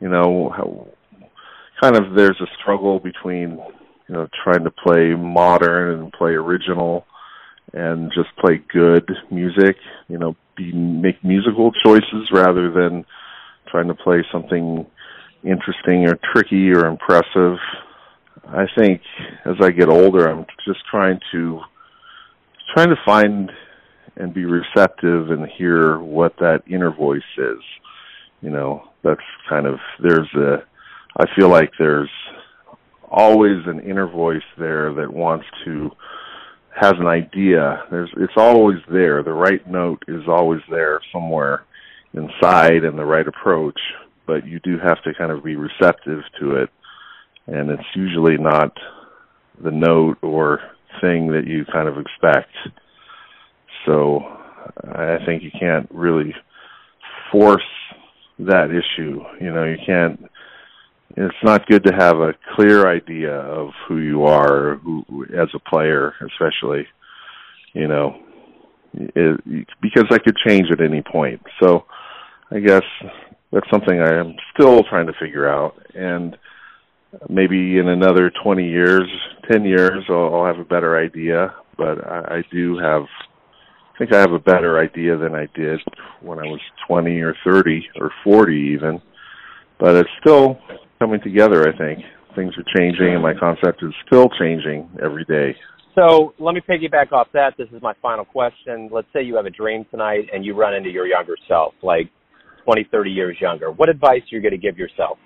you 0.00 0.08
know 0.08 0.52
how 0.56 0.88
kind 1.80 1.96
of 1.96 2.14
there's 2.16 2.40
a 2.40 2.46
struggle 2.60 2.98
between 2.98 3.50
you 4.08 4.14
know 4.14 4.26
trying 4.42 4.64
to 4.64 4.70
play 4.70 5.14
modern 5.14 6.00
and 6.00 6.12
play 6.12 6.30
original 6.30 7.06
and 7.72 8.10
just 8.12 8.28
play 8.38 8.60
good 8.72 9.08
music 9.30 9.76
you 10.08 10.18
know 10.18 10.34
be 10.56 10.72
make 10.72 11.22
musical 11.22 11.70
choices 11.84 12.30
rather 12.32 12.72
than 12.72 13.04
trying 13.68 13.86
to 13.86 13.94
play 13.94 14.24
something 14.32 14.84
interesting 15.44 16.08
or 16.08 16.18
tricky 16.34 16.70
or 16.72 16.86
impressive 16.86 17.58
i 18.52 18.64
think 18.78 19.00
as 19.44 19.56
i 19.60 19.70
get 19.70 19.88
older 19.88 20.28
i'm 20.28 20.46
just 20.66 20.80
trying 20.90 21.18
to 21.32 21.60
trying 22.74 22.88
to 22.88 22.96
find 23.04 23.50
and 24.16 24.34
be 24.34 24.44
receptive 24.44 25.30
and 25.30 25.48
hear 25.56 25.98
what 25.98 26.34
that 26.38 26.62
inner 26.68 26.90
voice 26.94 27.22
is 27.38 27.62
you 28.42 28.50
know 28.50 28.82
that's 29.02 29.20
kind 29.48 29.66
of 29.66 29.78
there's 30.02 30.28
a 30.36 30.62
I 31.16 31.24
feel 31.36 31.48
like 31.48 31.72
there's 31.78 32.10
always 33.10 33.66
an 33.66 33.80
inner 33.80 34.06
voice 34.06 34.42
there 34.58 34.94
that 34.94 35.12
wants 35.12 35.46
to 35.64 35.90
has 36.80 36.94
an 36.98 37.06
idea. 37.06 37.82
There's 37.90 38.10
it's 38.16 38.34
always 38.36 38.78
there. 38.90 39.22
The 39.22 39.32
right 39.32 39.66
note 39.68 40.04
is 40.06 40.22
always 40.28 40.60
there 40.70 41.00
somewhere 41.12 41.64
inside 42.14 42.84
and 42.84 42.98
the 42.98 43.04
right 43.04 43.26
approach, 43.26 43.78
but 44.26 44.46
you 44.46 44.60
do 44.60 44.78
have 44.78 45.02
to 45.02 45.12
kind 45.14 45.32
of 45.32 45.44
be 45.44 45.56
receptive 45.56 46.22
to 46.40 46.56
it. 46.56 46.70
And 47.50 47.70
it's 47.70 47.82
usually 47.96 48.36
not 48.38 48.72
the 49.62 49.72
note 49.72 50.18
or 50.22 50.60
thing 51.00 51.32
that 51.32 51.46
you 51.46 51.64
kind 51.72 51.88
of 51.88 51.98
expect. 51.98 52.54
So 53.86 54.20
I 54.84 55.18
think 55.26 55.42
you 55.42 55.50
can't 55.58 55.88
really 55.90 56.34
force 57.32 57.62
that 58.38 58.70
issue. 58.70 59.20
You 59.40 59.52
know, 59.52 59.64
you 59.64 59.78
can't. 59.84 60.30
It's 61.16 61.34
not 61.42 61.66
good 61.66 61.84
to 61.84 61.92
have 61.92 62.18
a 62.18 62.34
clear 62.54 62.88
idea 62.88 63.34
of 63.34 63.70
who 63.88 63.98
you 63.98 64.24
are, 64.24 64.76
who 64.76 65.26
as 65.36 65.48
a 65.54 65.70
player, 65.70 66.14
especially. 66.20 66.86
You 67.72 67.88
know, 67.88 68.16
it, 68.94 69.40
because 69.80 70.04
that 70.10 70.24
could 70.24 70.36
change 70.46 70.68
at 70.70 70.80
any 70.80 71.02
point. 71.02 71.40
So, 71.62 71.84
I 72.50 72.60
guess 72.60 72.82
that's 73.52 73.68
something 73.70 74.00
I 74.00 74.14
am 74.14 74.34
still 74.54 74.82
trying 74.84 75.06
to 75.06 75.12
figure 75.20 75.48
out, 75.48 75.74
and 75.94 76.36
maybe 77.28 77.78
in 77.78 77.88
another 77.88 78.30
20 78.42 78.68
years, 78.68 79.08
10 79.50 79.64
years, 79.64 80.04
I'll, 80.08 80.34
I'll 80.34 80.46
have 80.46 80.58
a 80.58 80.64
better 80.64 80.98
idea. 80.98 81.54
But 81.76 82.04
I, 82.06 82.36
I 82.36 82.44
do 82.52 82.78
have 82.78 83.04
I 83.94 83.98
think 83.98 84.14
I 84.14 84.20
have 84.20 84.32
a 84.32 84.38
better 84.38 84.78
idea 84.78 85.18
than 85.18 85.34
I 85.34 85.46
did 85.54 85.78
when 86.22 86.38
I 86.38 86.44
was 86.44 86.60
20 86.88 87.20
or 87.20 87.34
30 87.44 87.86
or 88.00 88.10
40 88.24 88.72
even. 88.74 89.02
But 89.78 89.94
it's 89.94 90.10
still 90.20 90.58
coming 90.98 91.20
together, 91.20 91.68
I 91.68 91.76
think. 91.76 91.98
Things 92.34 92.54
are 92.56 92.64
changing 92.78 93.12
and 93.12 93.22
my 93.22 93.34
concept 93.34 93.82
is 93.82 93.92
still 94.06 94.30
changing 94.38 94.88
every 95.02 95.24
day. 95.24 95.54
So 95.94 96.32
let 96.38 96.54
me 96.54 96.62
piggyback 96.66 97.12
off 97.12 97.28
that. 97.34 97.54
This 97.58 97.68
is 97.74 97.82
my 97.82 97.92
final 98.00 98.24
question. 98.24 98.88
Let's 98.90 99.08
say 99.12 99.22
you 99.22 99.36
have 99.36 99.44
a 99.44 99.50
dream 99.50 99.84
tonight 99.90 100.30
and 100.32 100.46
you 100.46 100.54
run 100.54 100.74
into 100.74 100.88
your 100.88 101.06
younger 101.06 101.36
self, 101.46 101.74
like 101.82 102.10
20, 102.64 102.88
30 102.90 103.10
years 103.10 103.36
younger. 103.38 103.70
What 103.70 103.90
advice 103.90 104.22
are 104.32 104.36
you 104.36 104.40
going 104.40 104.52
to 104.52 104.58
give 104.58 104.78
yourself? 104.78 105.18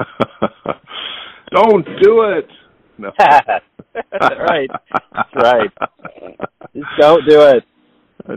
Don't 1.54 1.84
do 2.00 2.22
it. 2.22 2.48
No. 2.98 3.10
right. 3.18 4.70
That's 5.12 5.34
right. 5.34 5.70
Just 6.74 6.86
don't 7.00 7.28
do 7.28 7.40
it. 7.42 7.64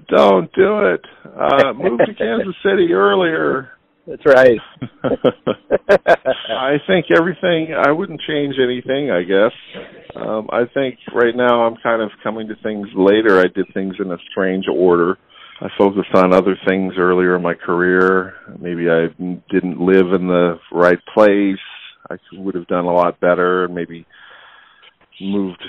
Don't 0.08 0.52
do 0.54 0.80
it. 0.88 1.02
Uh, 1.26 1.74
move 1.74 2.00
to 2.00 2.14
Kansas 2.18 2.56
City 2.64 2.94
earlier. 2.94 3.70
That's 4.08 4.26
right. 4.26 4.60
I 6.50 6.78
think 6.88 7.06
everything. 7.16 7.74
I 7.78 7.92
wouldn't 7.92 8.22
change 8.28 8.56
anything. 8.62 9.12
I 9.12 9.24
guess. 9.24 9.52
Um, 10.16 10.48
I 10.52 10.64
think 10.74 10.98
right 11.14 11.36
now 11.36 11.64
I'm 11.64 11.76
kind 11.84 12.02
of 12.02 12.10
coming 12.24 12.48
to 12.48 12.56
things 12.64 12.88
later. 12.96 13.40
I 13.40 13.46
did 13.54 13.66
things 13.74 13.96
in 14.00 14.12
a 14.12 14.18
strange 14.32 14.66
order. 14.74 15.18
I 15.62 15.70
focused 15.78 16.14
on 16.14 16.34
other 16.34 16.58
things 16.68 16.96
earlier 16.98 17.36
in 17.36 17.42
my 17.42 17.54
career. 17.54 18.36
Maybe 18.60 18.90
I 18.90 19.08
didn't 19.50 19.80
live 19.80 20.12
in 20.14 20.28
the 20.28 20.60
right 20.72 21.00
place. 21.14 21.60
I 22.10 22.18
would 22.34 22.56
have 22.56 22.68
done 22.68 22.86
a 22.86 22.94
lot 22.94 23.20
better 23.20 23.66
and 23.66 23.76
maybe 23.76 24.06
moved 25.22 25.64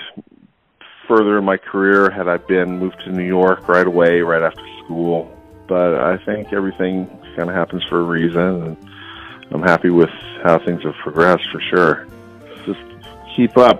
further 1.07 1.37
in 1.37 1.45
my 1.45 1.57
career 1.57 2.09
had 2.09 2.27
I 2.27 2.37
been 2.37 2.79
moved 2.79 2.99
to 3.05 3.11
New 3.11 3.25
York 3.25 3.67
right 3.67 3.85
away, 3.85 4.21
right 4.21 4.41
after 4.41 4.65
school. 4.83 5.31
But 5.67 5.95
I 5.95 6.17
think 6.25 6.51
everything 6.51 7.07
kind 7.35 7.49
of 7.49 7.55
happens 7.55 7.83
for 7.85 7.99
a 7.99 8.03
reason. 8.03 8.41
And 8.41 8.77
I'm 9.51 9.61
happy 9.61 9.89
with 9.89 10.09
how 10.43 10.59
things 10.59 10.83
have 10.83 10.95
progressed 10.95 11.49
for 11.51 11.61
sure. 11.61 12.07
Just 12.65 12.79
keep 13.35 13.57
up. 13.57 13.79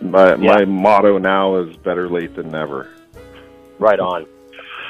My 0.00 0.34
yeah. 0.34 0.36
my 0.36 0.64
motto 0.64 1.18
now 1.18 1.56
is 1.56 1.76
better 1.78 2.08
late 2.08 2.34
than 2.36 2.50
never. 2.50 2.90
Right 3.78 3.98
on. 3.98 4.26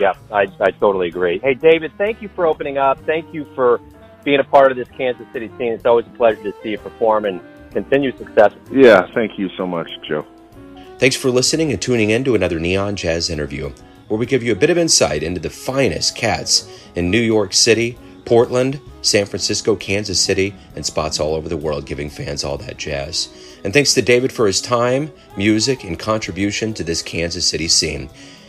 Yeah, 0.01 0.15
I 0.33 0.47
I 0.61 0.71
totally 0.73 1.09
agree. 1.09 1.39
Hey 1.39 1.55
David, 1.55 1.93
thank 1.99 2.21
you 2.23 2.29
for 2.29 2.47
opening 2.47 2.79
up. 2.79 2.99
Thank 3.07 3.33
you 3.33 3.45
for 3.55 3.81
being 4.25 4.41
a 4.41 4.45
part 4.45 4.71
of 4.71 4.77
this 4.77 4.89
Kansas 4.89 5.27
City 5.33 5.49
scene. 5.59 5.73
It's 5.73 5.87
always 5.87 6.07
a 6.07 6.11
pleasure 6.11 6.43
to 6.43 6.55
see 6.63 6.71
you 6.71 6.79
perform 6.79 7.27
and 7.27 7.41
continue 7.73 8.17
success. 8.17 8.53
Yeah, 8.71 9.07
thank 9.15 9.39
you 9.39 9.49
so 9.57 9.67
much, 9.67 9.91
Joe. 10.09 10.27
Thanks 10.99 11.17
for 11.17 11.31
listening 11.31 11.71
and 11.73 11.83
tuning 11.83 12.11
in 12.11 12.25
to 12.25 12.35
another 12.35 12.59
Neon 12.59 12.97
Jazz 12.97 13.29
interview, 13.29 13.73
where 14.09 14.19
we 14.19 14.27
give 14.27 14.43
you 14.43 14.53
a 14.53 14.57
bit 14.57 14.71
of 14.71 14.79
insight 14.79 15.23
into 15.23 15.41
the 15.41 15.51
finest 15.51 16.17
cats 16.17 16.71
in 16.95 17.11
New 17.11 17.21
York 17.21 17.53
City, 17.53 17.99
Portland, 18.25 18.81
San 19.03 19.27
Francisco, 19.27 19.77
Kansas 19.77 20.19
City, 20.19 20.55
and 20.77 20.87
spots 20.87 21.21
all 21.21 21.35
over 21.35 21.49
the 21.49 21.57
world, 21.57 21.85
giving 21.85 22.09
fans 22.09 22.43
all 22.43 22.57
that 22.59 22.79
jazz. 22.79 23.29
And 23.65 23.73
thanks 23.73 23.93
to 23.95 24.03
David 24.03 24.33
for 24.33 24.47
his 24.47 24.63
time, 24.63 25.13
music, 25.37 25.85
and 25.85 25.99
contribution 25.99 26.73
to 26.75 26.85
this 26.85 27.03
Kansas 27.03 27.47
City 27.47 27.69
scene. 27.69 28.09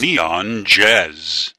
Neon 0.00 0.64
Jazz. 0.64 1.54